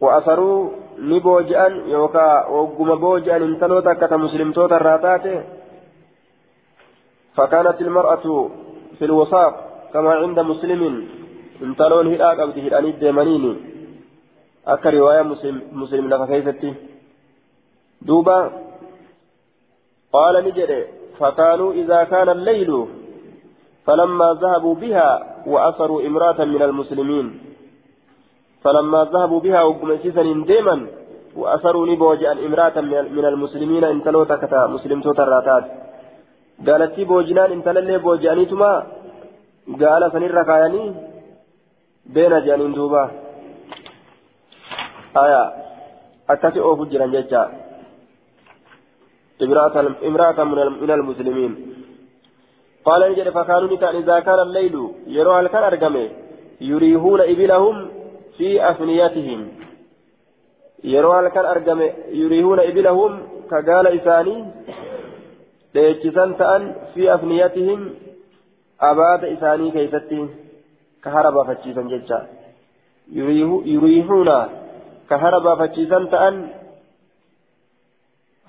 [0.00, 5.44] وأثروا نبوجأن يوكا وقم بوجأن انتلوتا كتا مسلمتوتا الراتات
[7.36, 8.50] فكانت المرأة
[8.98, 9.54] في الوساق
[9.92, 11.06] كما عند مسلم
[11.62, 13.71] انتلون هلاك أبدي هلاني الديمانيني
[14.66, 16.74] أكا رواية مسلم, مسلم لك كيفتي
[18.02, 18.50] دوبا
[20.12, 20.84] قال نجري
[21.18, 22.86] فكانوا إذا كان الليل
[23.86, 25.10] فلما ذهبوا بها
[25.46, 27.26] وأثروا امرأة من المسلمين
[28.64, 30.86] فلما ذهبوا بها وقمسيسا ديما
[31.36, 32.80] وأثروا نبوجا امرأة
[33.16, 35.64] من المسلمين إن تلوتا كتا مسلم توتا الراتات
[36.66, 38.72] قالت بوجنان إن تللي بوجانيتما
[39.80, 40.84] قال سنير ركاياني
[42.14, 43.21] بين جانين دوبا
[45.16, 45.52] آية
[46.30, 47.42] أكاسي أوفو جيران جيتشا
[50.08, 51.52] إمرأة من المسلمين.
[52.84, 56.08] قال نجد فكانوا نتان إذا كان الليل يروى الكن أرقمه
[56.60, 57.88] يريهون إبلهم
[58.38, 59.48] في أفنيتهم.
[60.84, 64.44] يروى لك أرقم يريهون إبلهم كقال إساني
[65.74, 67.90] ليجسن تأن في أفنيتهم.
[68.80, 70.28] أباد إساني كيستي
[71.04, 72.28] كهربا فتشيسا ججا
[73.12, 74.28] يريهون
[75.12, 76.36] كهربا فتشيسا تأن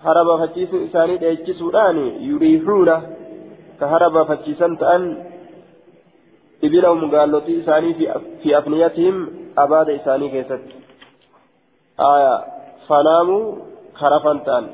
[0.04, 2.00] haraba fachiisuu isaanii dheechisuudhaan
[2.30, 2.96] yuriihuuna
[3.80, 5.04] ka haraba fachiisan ta'an
[6.68, 7.94] ibilahum gaallotii isaanii
[8.42, 9.22] fi afniyatihim
[9.64, 10.76] abaada isaanii keessatti
[12.10, 12.34] aya
[12.88, 13.46] fanaamuu
[14.02, 14.70] harafan ta'an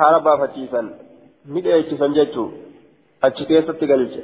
[0.00, 0.92] hara baafachiisan
[1.54, 2.48] ni dheechisan jechuu
[3.28, 4.22] achi keessatti galche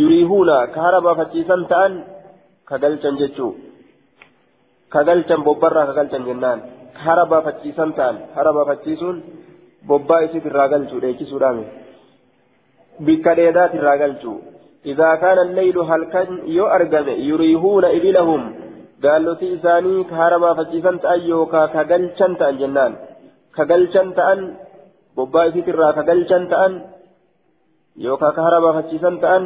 [0.00, 2.02] yuriihuuna ka hara baafachiisan ta'an
[2.69, 3.53] ka galchan jechuu
[4.93, 6.59] ka galchan bobbarraa ka galchan jennaan
[6.95, 9.17] ka hara baafachiisan ta'an hara baafachiisuun
[9.89, 11.65] bobbaa isit irraa galchuu dheechisuudhaami
[13.05, 14.37] bikka dheedaat irraa galchuu
[14.91, 16.29] إذا كان الليل هل كان
[16.59, 18.41] يؤرقم يريهون إبلهم
[19.03, 22.93] قالوا في إساني كهربا فجيسان تأيوكا كقلشان تأن جنان
[23.55, 24.39] كقلشان تأن
[25.17, 26.73] ببا إسيترا كقلشان تأن
[28.05, 29.43] يوكا كهربا فجيسان تأن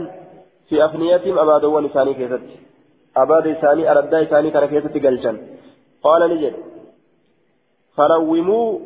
[0.67, 2.43] في أفنيتهم أبادوا إساني كيست
[3.17, 5.37] أباد إساني أردا إساني كان كيست قلشان
[6.03, 6.55] قال نجد
[7.95, 8.79] فلوموا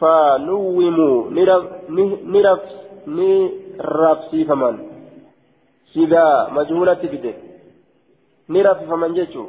[0.00, 1.64] فلوموا نرف
[2.34, 2.62] نرف
[3.06, 4.74] نرفسي فمن
[5.92, 6.26] سيدا
[6.58, 7.34] مجهولة فده
[8.54, 9.44] نرف فمن جيتشو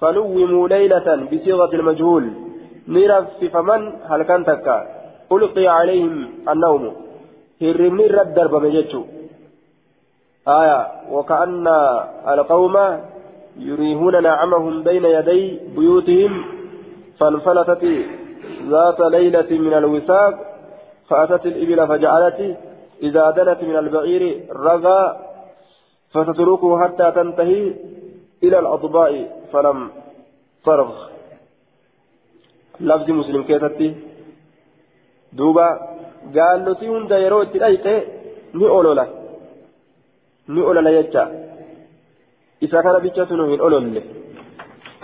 [0.00, 2.24] فلوموا ليلة بصيغة المجهول
[2.88, 3.80] نرف فمن
[4.10, 4.78] هل كان تكا
[5.32, 6.14] ألقي عليهم
[6.52, 6.84] النوم
[7.62, 9.02] هرمني رد درب مجيتشو
[10.47, 11.67] آية وكأن
[12.27, 12.75] القوم
[13.57, 16.45] يريهون نعمهم بين يدي بيوتهم
[17.19, 17.83] فانفلتت
[18.69, 20.33] ذات ليلة من الوثاق
[21.09, 22.57] فأتت الإبل فجعلت
[23.03, 25.17] إذا دنت من البعير رغى
[26.13, 27.73] فتتركه حتى تنتهي
[28.43, 29.89] إلى الأضباء فلم
[30.65, 30.91] ترغ.
[32.79, 33.95] لفظ مسلم كيفتي
[35.33, 35.69] دوبا
[36.35, 38.01] قال له تيون دايرو تلايته
[38.55, 39.24] ni olola
[40.47, 41.23] ni olola jecha.
[42.65, 44.01] Isa kana bichatu nu hin ololle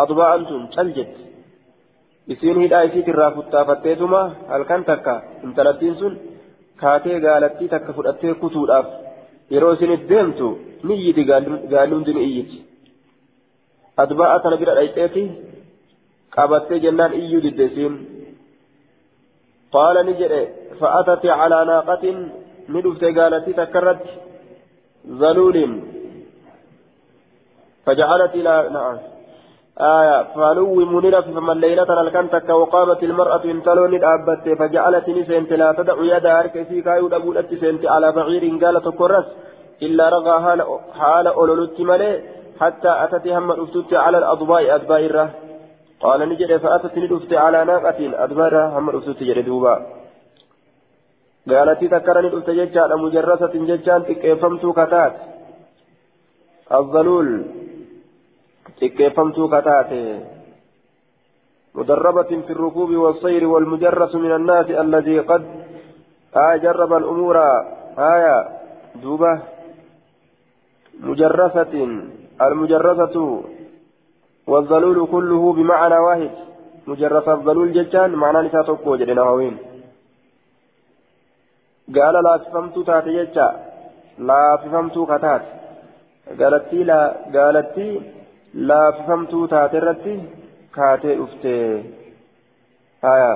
[0.04, 1.22] adba'an tun cal jetti.
[2.32, 5.14] Isiin hidhaa isiitirraa futtaafatteetuma halkan takka
[5.46, 6.14] intalattiin sun
[6.82, 8.88] kaatee gaalattii takka fudhattee kutuudhaaf
[9.54, 10.48] yeroo isin deemtu
[10.84, 11.24] ni iyyiti
[11.74, 12.58] gaalumti ni iyyiti
[14.04, 15.24] adba'a tana bira dhayxeeti
[16.36, 17.96] qabattee jennaan iyyuu didde isiin
[19.74, 20.42] qaala ni jedhe
[20.80, 22.18] fa'atati calaa naaqatin?
[22.72, 24.12] Ni dhufte gaalattii takka irratti
[25.06, 25.92] zaluulin
[27.86, 28.98] فجعلت إلى نعم.
[29.80, 30.24] آية.
[30.36, 36.82] فلو منيرة فمن ليلة الكنتك وقامت المرأة انتلون الأبت فجعلت نسنت لا تدع يدها أركسي
[36.82, 39.26] كايو أبولت سنت على بعير قالت كرس.
[39.82, 40.36] إلا رغى
[41.00, 42.22] حال أولولت ملي
[42.60, 45.30] حتى أتت هم الأفتت على الأضواء أدبائر
[46.02, 49.22] قال نجد فأتت ندفت على ناقة أدبائر هم الأفتت
[51.50, 55.14] قالت تكرني الأفت ججال مجرسة ججال تكيفمت كتات
[56.72, 57.30] الظلول
[58.82, 60.04] xiqqeeffamtuu kataate.
[61.76, 65.44] مدربة في الركوب والسير والمجرس من الناس الذي قد
[66.36, 67.38] آه جرب الأمور
[67.98, 68.48] آية
[69.04, 69.42] دوبة
[71.00, 71.74] مجرسة
[72.42, 73.44] المجرسة
[74.48, 76.32] والظلول كله بمعنى واحد
[76.88, 79.58] مجرس الظلول جتان معنى نساء تقوى جدنا هوين
[81.96, 83.48] قال لا فهمت تاتي جتا
[84.30, 85.44] لا فهمت كتات
[86.40, 87.02] قالت لا
[87.36, 87.78] قالت
[88.54, 90.14] laaffifamtuu taate irratti
[90.78, 91.56] kaatee dhufte.
[93.02, 93.34] Haya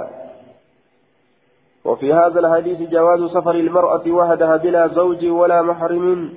[1.85, 6.33] وفي هذا الحديث جواز سفر المرأة وحدها بلا زوج ولا محرم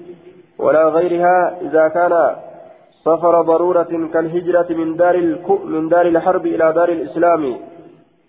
[0.59, 2.37] ولا غيرها إذا كان
[3.05, 5.17] سفر ضرورة كالهجرة من دار
[5.65, 7.57] من دار الحرب إلى دار الإسلام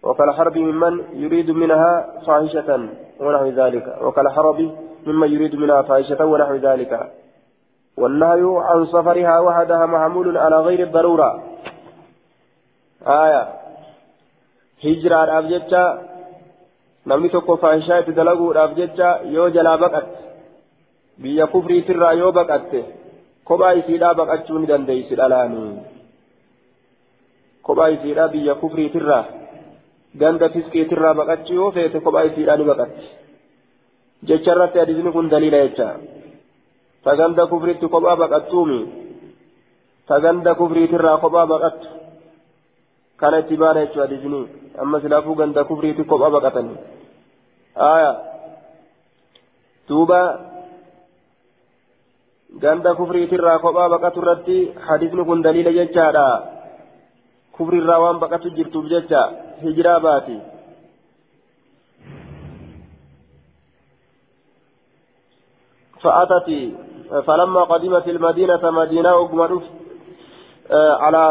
[0.03, 1.93] وكالحرب ممن يريد منها
[2.27, 2.89] فاحشة
[3.19, 4.59] ونحو ذلك وكالحرب
[5.07, 7.11] ممن يريد منها فاحشة ونحو ذلك
[7.97, 11.43] والنهي عن سفرها وحدها محمول على غير الضرورة
[13.07, 13.47] آية
[14.83, 16.09] هجرة
[17.09, 20.17] namni tokko faahishaa itti dalaguudhaaf jecha yoo jalaa baqatte
[21.21, 22.81] biyya kufriitirraa yoo baqatte
[23.49, 25.71] kophaa isiidhaa baqachuu ni dandeessi dhalaanii
[27.69, 29.23] kophaa isiidhaa biyya kufriitirraa
[30.15, 33.05] ganda fisqiitirraa baqachuu yoo feete kophaa isiidhaa ni baqatti
[34.23, 35.87] jecha irratti hadiisni kun daliila jecha
[37.03, 38.79] taganda kufriitti kophaa baqattuumi
[40.07, 41.87] taganda kufriitirraa kophaa baqattu
[43.19, 44.41] kana itti baana jechuudha hadiisni
[44.81, 46.77] amma silaafuu ganda kufriitti kophaa baqatanii
[47.93, 48.11] aya
[49.89, 50.21] duuba
[52.63, 54.57] ganda kufriitirraa kophaa baqatu irratti
[54.87, 56.25] hadiisni kun daliila jechaadha
[57.57, 59.21] kufriirraa waan baqatu jirtuuf jecha
[59.63, 59.99] hijiraa
[66.03, 66.49] فأتت
[67.27, 69.61] فلما قدمت المدينة مدينة أقمر
[70.71, 71.23] على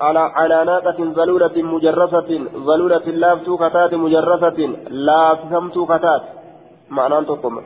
[0.00, 2.30] على على ناقة ذلولة مجرفة
[2.68, 4.60] ذلولة لافتو كتات مجرفة
[4.90, 6.22] لافهمتو كتات
[6.90, 7.60] معنى أنتم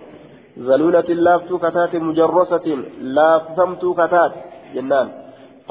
[0.59, 2.67] ذلولة لافتو كتات مجرسة
[3.01, 4.33] لافهمتو كتات
[4.75, 5.09] جنان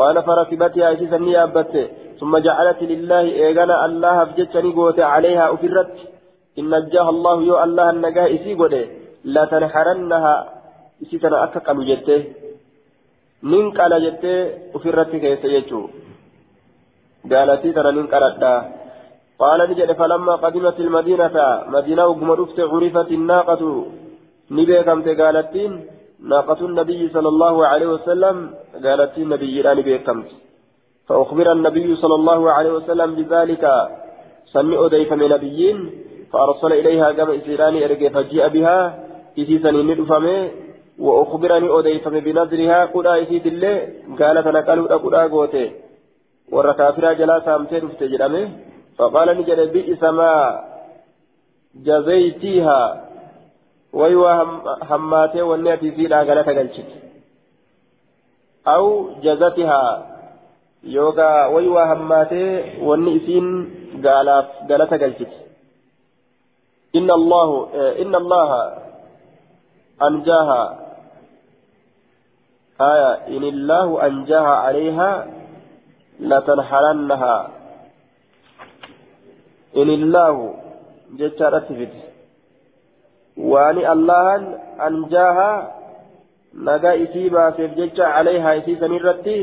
[0.01, 1.75] قال فركبتها أجيزا نيابت
[2.21, 5.95] ثم جعلت لله إيغانا الله فجتني قوت عليها أفرت
[6.59, 8.53] إن نجاها الله يو الله النجاه إسي
[9.35, 10.35] لا تنحرنها
[11.03, 12.21] إسي تنا أكا جته
[13.51, 15.85] nin qala jettee ofirratti keessa jechuu
[17.31, 18.53] gaalatii tana nin qaladha
[19.43, 23.73] qaala ni jedhe falammaa qadimat ilmadiinata madiinaa ugguma dhufte curifat innaaqatu
[24.55, 25.73] ni beekamte gaalattiin
[26.24, 28.52] ناقة النبي صلى الله عليه وسلم
[28.84, 30.30] قالت النبي لا نبي كمت
[31.08, 33.64] فأخبر النبي صلى الله عليه وسلم بذلك
[34.54, 35.92] سمع أديف من نبيين
[36.32, 39.04] فأرسل إليها قبل إسيراني أرقى فجيء بها
[39.40, 40.52] إسيسا ندفمه
[41.00, 43.76] وأخبرني أوديفم بنظرها قدا إسيت الله
[44.20, 45.72] قالت نقلوا قدا قوتي
[46.52, 48.50] والركافرة جلا سامتين فتجرمه
[48.98, 50.34] فقال نجد بئس ما
[51.76, 53.09] جزيتيها.
[53.94, 54.34] ويوا
[54.90, 56.90] هماتي والناتي في لا غلطة قلشت.
[58.68, 59.86] أو جزتها.
[60.84, 62.46] يوغا ويوا هماتي
[62.82, 63.46] والنئسين
[64.70, 65.34] غلطة قلشت.
[66.96, 67.50] إن الله
[68.02, 68.50] إن الله
[70.02, 70.64] أنجاها.
[72.82, 75.28] آية إن الله أنجاها عليها
[76.20, 77.50] لتنحرنها.
[79.78, 80.56] إن الله
[81.20, 82.09] جتارة فيت
[83.40, 85.52] وأن الله أنجاها
[86.56, 89.40] نجا إسيبا سيف عليها إسيسا نرتي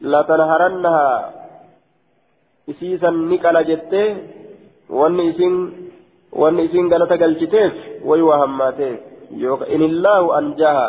[0.00, 1.10] لتنهرنها.
[2.70, 4.16] إسيسا نكال جتة.
[4.90, 5.54] وأن إسين
[6.32, 7.72] وأن إسين قالت قلتيف
[8.04, 8.98] ويوى هماتيف
[9.74, 10.88] إن الله أنجاها.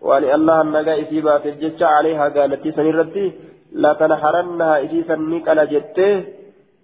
[0.00, 3.26] وأن الله نجا إسيبا سيف عليها قالت سنرتي.
[3.72, 4.74] لتنهرنها.
[4.84, 6.40] إسيسا نكال جتة.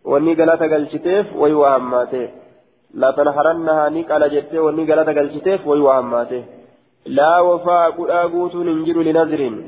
[0.06, 1.82] wanni galata galchiteef wayi waa
[5.70, 6.38] wayi waa hammaate
[7.18, 9.58] laa wafaa qudhaa guutuun hin jiru linazriin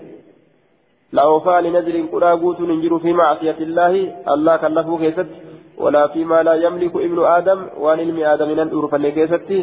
[1.18, 4.02] laa wafaa linazriin qudhaa guutuun hin jiru fi macsiyati illaahi
[4.36, 5.48] allah kallafuu keessatti
[5.78, 9.58] ولا فيما لا يملك ابن آدم وان علم آدم من الأور فلكيستي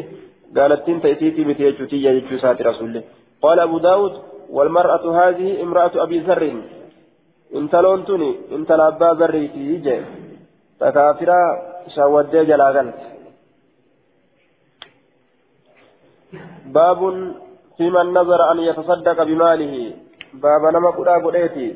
[0.57, 3.01] قالت تنت إتيتي متيجتي يجتو سات رسول
[3.43, 4.13] قال أبو داود
[4.49, 6.43] والمرأة هذه امرأة أبي ذر
[7.55, 9.97] انت لونتني انت لأبا ذريتي يجي
[10.79, 11.39] تكافرا
[11.95, 12.99] شاودي جلاغلت
[16.65, 16.99] باب
[17.77, 19.93] في من نظر أن يتصدق بماله.
[20.33, 21.75] باب نما قدا قديتي.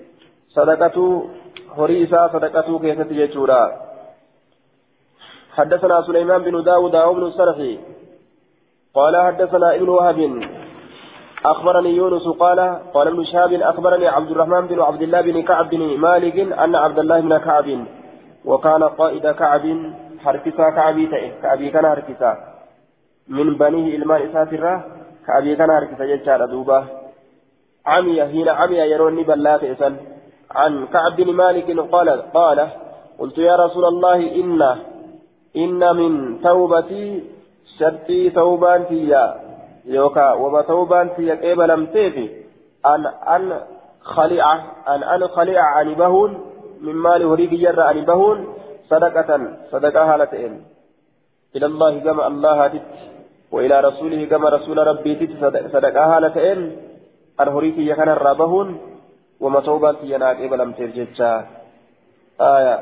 [0.49, 1.29] صدقته
[1.77, 3.71] هريسا صدقته كيست يجورا
[5.55, 7.79] حدثنا سليمان بن داود وابن السرحي
[8.93, 10.19] قال حدثنا ابن وهب.
[11.45, 12.59] أخبرني يونس قال
[12.93, 16.99] قال ابن شهاب أخبرني عبد الرحمن بن عبد الله بن كعب بن مالك أن عبد
[16.99, 17.85] الله بن كعب
[18.45, 22.48] وكان قائد كعب حركسا كعبي تئه كعبي كان حركسا.
[23.29, 24.85] من بنيه إلمان إساترة
[25.27, 26.79] كعبي كان حركسا يجار دوبا
[27.85, 29.95] عمي هنا عمي يروني بلات إسان
[30.51, 32.69] عن كعب بن مالك قال قال
[33.19, 34.61] قلت يا رسول الله إن
[35.55, 37.23] إن من توبتي
[37.79, 39.35] شرطي توبان فيا
[39.85, 42.29] يوكا وما توبان فيا كيف لم تيفي
[42.85, 43.61] أن أن
[44.01, 44.57] خليعة
[44.87, 46.31] أن أن خليعة عن بهون
[46.81, 48.47] من مال هريك جرى أن بهون
[48.89, 50.63] صدقة صدقة هالتين
[51.55, 52.81] إلى الله كما الله هدت
[53.51, 55.31] وإلى رسوله كما رسول ربي تت
[55.73, 56.59] صدقة هالتين
[57.41, 58.67] أن هريك يكن الرابهون
[59.39, 61.31] ومتوبة يناك إبلم ترجتشا
[62.41, 62.77] آية.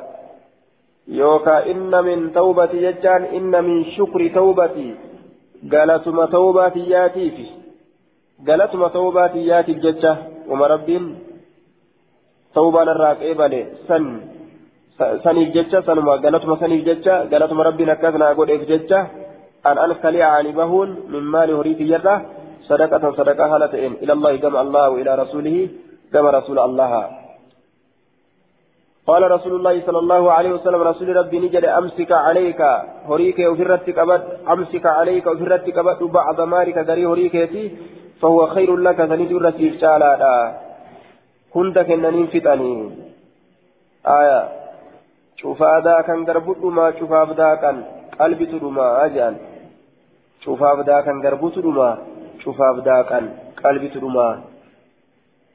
[1.07, 3.23] يوكا إن من توبة يجان.
[3.37, 4.95] إن من شكر توبتي.
[5.71, 7.45] قالتما توباتي ياتي في.
[8.47, 10.13] قالتما توباتي ياتي جتشا
[10.49, 11.03] وما ربين.
[12.55, 14.05] توبان الراك إبالي سن.
[15.23, 16.13] سنيف جتشا سنما.
[16.23, 19.26] قالتما سنيف جتشا قالتما ربنا كذنا أقول إف جتشا
[19.71, 22.21] أن أنخلي عن بهون من مال هريت يده
[22.69, 25.69] صدقة صدقة هالتين إلى الله كما الله وإلى رسوله
[26.13, 26.91] كما رسول الله.
[29.07, 32.61] قال رسول الله صلى الله عليه وسلم رسول ربي نجد أمسك عليك.
[33.09, 34.21] هريك وفرتك أبد
[34.53, 37.35] أمسك عليك وفرتك أبد بعض مالك غري هريك
[38.21, 40.13] فهو خير لك سنجر رسيف شالا
[41.57, 42.91] hunda kennaniin fixanii
[44.15, 44.39] aya
[45.41, 47.77] cufaadaa kan garbudhumaa cufaaf daaqan
[48.17, 49.39] qalbitu dhumaa jedhan
[50.47, 51.95] cufaaf daaqan garbutu dhumaa
[52.43, 53.33] cufaaf daaqan
[53.63, 54.35] qalbitu dhumaa.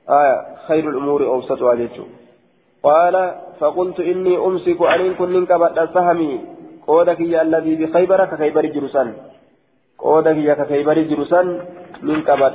[0.02, 2.04] Aya خير الأمور أوسطها جيتشو
[2.82, 3.16] قال
[3.60, 6.32] فقلت إني أمسك أن كن قبل سهمي
[6.86, 9.08] قودك يا الذي بخيبر كخيبر جرسان
[9.98, 11.46] قودك يا كخيبر جرسان
[12.02, 12.52] من قبل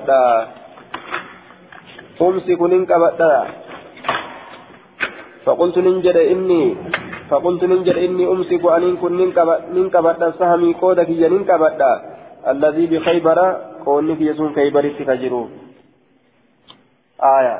[2.21, 3.33] أمسك ننكبتا
[5.45, 6.63] فقلت ننجد إني
[7.29, 9.13] فقلت ننجد إني أمسك أن كن
[9.75, 12.16] ننكبتا سهمي قودك يا ننكبتا
[12.47, 13.37] الذي بخيبر
[14.17, 15.47] في يسون خيبر تفجروا
[17.23, 17.57] آية.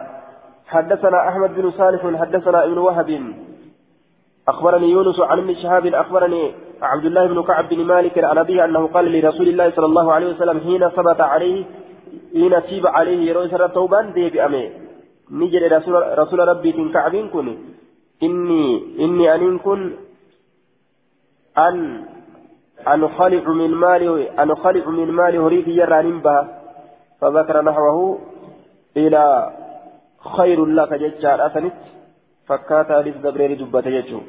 [0.67, 3.09] حدثنا أحمد بن صالح حدثنا ابن وهب.
[4.47, 8.87] أخبرني يونس عن ابن شهاب أخبرني عبد الله بن كعب بن مالك عن أبيه أنه
[8.87, 11.65] قال لرسول الله صلى الله عليه وسلم حين ثبت عليه
[12.33, 14.71] حين تيب عليه يروي سر توبان دي بأمي.
[15.31, 17.57] نجد رسول, رسول ربي تن كعبين كن.
[18.23, 19.81] إني إني أن كن
[21.57, 22.05] أن
[22.93, 26.47] أنخلع من مالي أنخلع من مالي هريك يرى نبها
[27.21, 28.19] فذكر نحوه
[28.97, 29.23] إلى
[30.37, 31.73] خير لك ججار أثنت
[32.47, 34.19] فكات ألف دبرير دبة يجو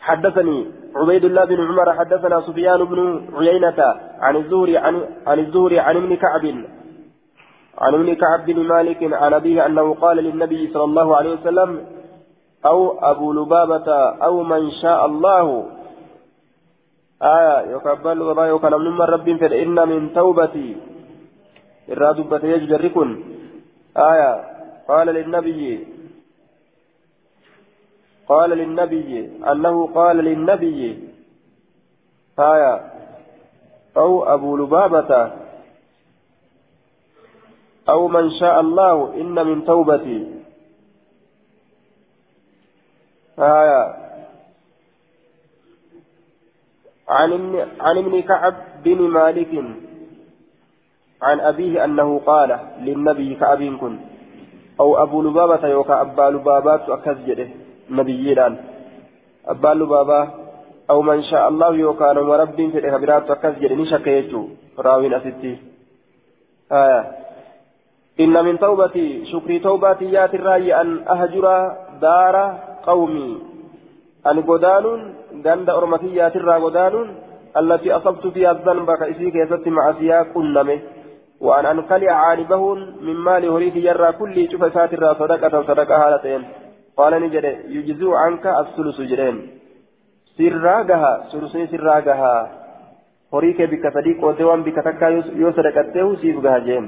[0.00, 0.66] حدثني
[0.96, 3.00] عبيد الله بن عمر حدثنا سفيان بن
[3.34, 3.80] عيينة
[4.20, 4.94] عن الزهري عن,
[5.26, 6.44] عن الزهري عن ابن كعب.
[7.78, 11.86] عن ابن كعب بن مالك عن أبيه أنه قال للنبي صلى الله عليه وسلم
[12.66, 13.92] أو أبو لبابة
[14.26, 15.64] أو من شاء الله
[17.22, 20.76] آية يقبل وما يقال من رب فإن من توبتي.
[21.88, 23.22] الرادبة يجركن
[23.96, 24.44] آية
[24.88, 25.86] قال للنبي
[28.28, 31.08] قال للنبي أنه قال للنبي.
[32.38, 32.74] آية
[33.96, 35.32] أو أبو لبابة
[37.88, 40.20] أو من شاء الله إن من توبتي.
[43.38, 44.07] آية
[47.08, 48.54] عن ابن كعب
[48.84, 49.64] بن مالك
[51.22, 53.98] عن أبيه أنه قال للنبي كعب كن.
[54.80, 57.48] أو أبو لبابة يوكا أبا لبابات أكزجره
[57.90, 58.56] نبييران
[59.46, 60.28] أبا لبابة
[60.90, 64.48] أو من شاء الله يوكا نم رب في الإخبارات أكزجره نشك يجو
[64.78, 65.56] راوين أستي
[66.72, 67.02] آية.
[68.20, 71.46] إن من توبتي شكري توبتي ياتي الرأي أن أهجر
[72.00, 72.36] دار
[72.86, 73.38] قومي.
[74.26, 75.14] أن قدان
[75.46, 76.94] غند أرمتي ياتي الرأي قدان
[77.56, 80.80] التي أصبت فيها الذنب كإسيك يزت معسيا كنمه
[81.40, 86.44] وأن أنقلع عانبهن من مال هريك يرى كل شوف ساتر صدقة صدقة هالتين
[86.96, 89.36] قال نجد يجزو عنك الثلث جرين.
[90.36, 92.34] سراغها ثلثي سراغها
[93.34, 95.08] هريك بك صديق ودوان بك تكا
[95.42, 96.84] يوسرقته سيبغها جين.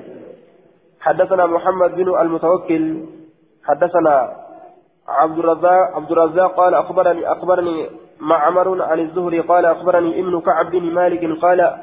[1.00, 2.84] حدثنا محمد بن المتوكل
[3.64, 4.16] حدثنا
[5.10, 7.86] عبد الرزاق عبد الرزاق قال أخبرني أخبرني
[8.20, 11.76] معمر عن الزهري قال أخبرني ابن كعب بن مالك قال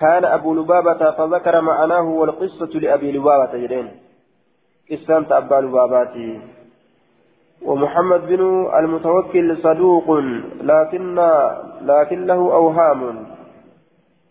[0.00, 3.88] كان أبو لبابة فذكر معناه والقصة لأبي لبابة جرين
[4.90, 6.40] قصة أبا لباباتي.
[7.62, 8.42] ومحمد بن
[8.78, 10.10] المتوكل صدوق
[10.62, 11.14] لكن
[11.82, 13.26] لكن له أوهام.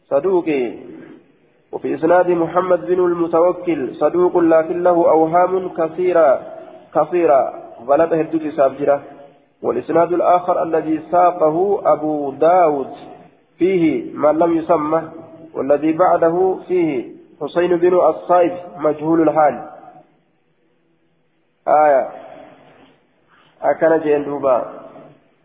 [0.09, 0.73] صدوقي
[1.71, 6.39] وفي إسناد محمد بن المتوكل صدوق لكن له أوهام كثيرة
[6.95, 7.62] كثيرة.
[7.87, 9.03] غلط هدوك سابجرة
[9.63, 12.87] والإسناد الآخر الذي ساقه أبو داود
[13.57, 15.01] فيه ما لم يسمى
[15.53, 17.11] والذي بعده فيه
[17.41, 19.69] حسين بن الصائب مجهول الحال.
[21.67, 22.09] آية.
[23.61, 24.65] أكن جندوبا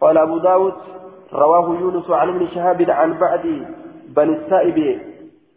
[0.01, 0.75] قال أبو داود
[1.33, 3.67] رواه يونس عن ابن شهاب عن بعد
[4.09, 5.01] بن السائب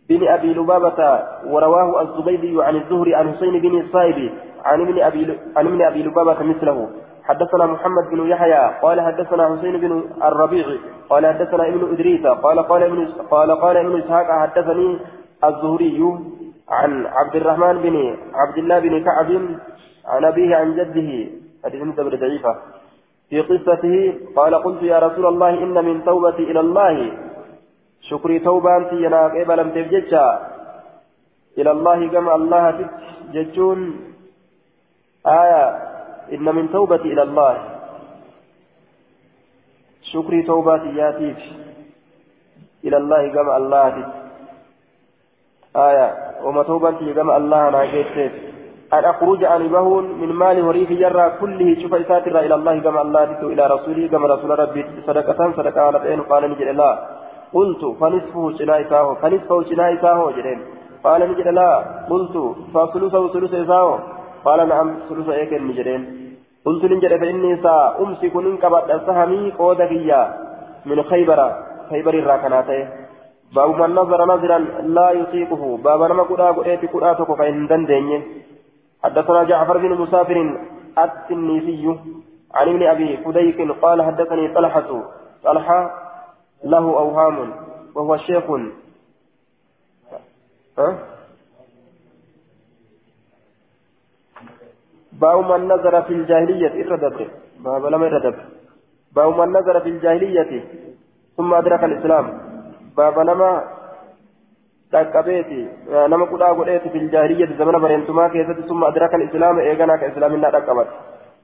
[0.10, 4.32] بن أبي لبابة ورواه الزبيدي عن الزهري عن حسين بن الصائب
[4.66, 6.90] عن ابن أبي عن ابن أبي لبابة مثله.
[7.24, 10.66] حدثنا محمد بن يحيى قال حدثنا حسين بن الربيع
[11.10, 15.00] قال حدثنا ابن إدريس قال قال ابن قال قال ابن إسحاق حدثني
[15.44, 16.00] الزهري
[16.70, 17.96] عن عبد الرحمن بن
[18.34, 19.30] عبد الله بن كعب
[20.06, 21.10] عن أبيه عن جده.
[21.66, 22.56] حديث متبر ضعيفة.
[23.30, 27.12] في قصته قال قلت يا رسول الله إن من توبتي إلى الله.
[28.02, 30.40] شكري توبة أنت يناك إبا لم تفججا
[31.58, 32.90] إلى الله كما الله
[33.34, 33.80] تججون
[35.28, 35.64] آية
[36.34, 37.58] إن من توبتي إلى الله.
[40.02, 41.38] شكري توباتي ياتيف
[42.86, 43.94] إلى الله كما الله.
[45.76, 46.08] آية
[46.44, 48.34] وما توبتي كما الله ناجيتف
[48.94, 53.24] أن أخرج عن بهون من مال وريف جرى كله شوف إساتر إلى الله كما الله
[53.24, 54.86] إلى رسوله كما رسول ربي.
[55.08, 57.00] صدقة صدقة على بين قال نجد الله
[57.54, 60.60] قلت فنصفه شنايساه فنصفه شنايساه جرين
[61.04, 61.72] قال نجد لا.
[62.10, 62.36] قلت
[62.74, 64.00] فثلثه ثلث إساه
[64.46, 66.02] قال نعم ثلث إيكن نجرين
[66.66, 70.22] قلت نجد فإني سأمسك ننكبت سهمي قودكيا
[70.86, 71.40] من خيبر
[71.90, 72.80] خيبر الراكناتي.
[73.56, 74.58] باب من نظر نظرا
[74.98, 75.78] لا يطيقه.
[75.78, 78.22] باب نما قدا قديت قدا تكو فإن دندني
[79.04, 80.38] حدثنا جعفر بن مسافر
[80.98, 81.86] التنيسي
[82.54, 84.90] عن ابن أبي فديك قال حدثني طلحة.
[85.44, 85.80] طلحة
[86.64, 87.38] له أوهام
[87.96, 88.46] وهو شيخ.
[90.80, 90.88] ها؟
[95.14, 97.28] باب من نظر في الجاهلية إردب
[97.66, 98.36] باب لم يردب
[99.16, 100.64] باب من نظر في الجاهلية
[101.38, 102.26] ثم أدرك الإسلام.
[102.98, 103.64] باب لما
[104.92, 110.50] تكبيتي نما قد أقولت في الجاهلية زمن برنتما كيست ثم أدرك الإسلام إيغانا كإسلام لا
[110.50, 110.88] تكبت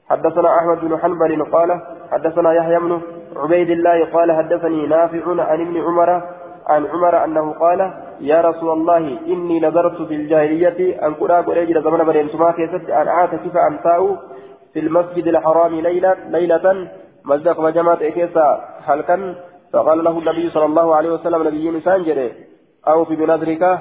[0.09, 1.81] حدثنا أحمد بن حنبل قال
[2.11, 3.01] حدثنا يحيى بن
[3.35, 6.09] عبيد الله قال حدثني نافع عن ابن عمر
[6.67, 12.03] عن عمر أنه قال يا رسول الله إني نظرت في الجاهلية أن قرأ قريجل زمن
[12.03, 14.15] بنين سما كيست أن أعتكف أن تاو
[14.73, 16.87] في المسجد الحرام ليلة ليلة
[17.25, 18.47] مزدق وجمعت إكيسا
[18.85, 19.35] حلقا
[19.73, 22.31] فقال له النبي صلى الله عليه وسلم نبي نسان جري
[22.87, 23.79] أو في بنظرك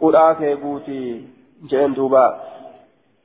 [0.00, 1.24] قرأ كيبوتي
[1.70, 2.40] جئن دوبا.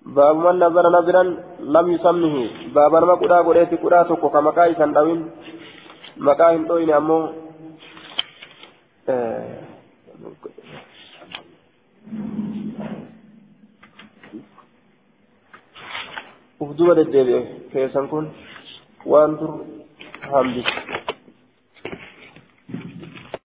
[0.05, 1.23] باب من نظر نظرا
[1.59, 2.35] لم يسمه.
[2.75, 5.29] باب ما قرأ قرأت قرأ تكو كما كايسا دوين.
[6.17, 6.91] مكاين دوين
[16.59, 17.41] uf duba deddeebi'e
[17.71, 18.25] keessan kun
[19.11, 19.51] waan dur
[20.31, 21.04] hambise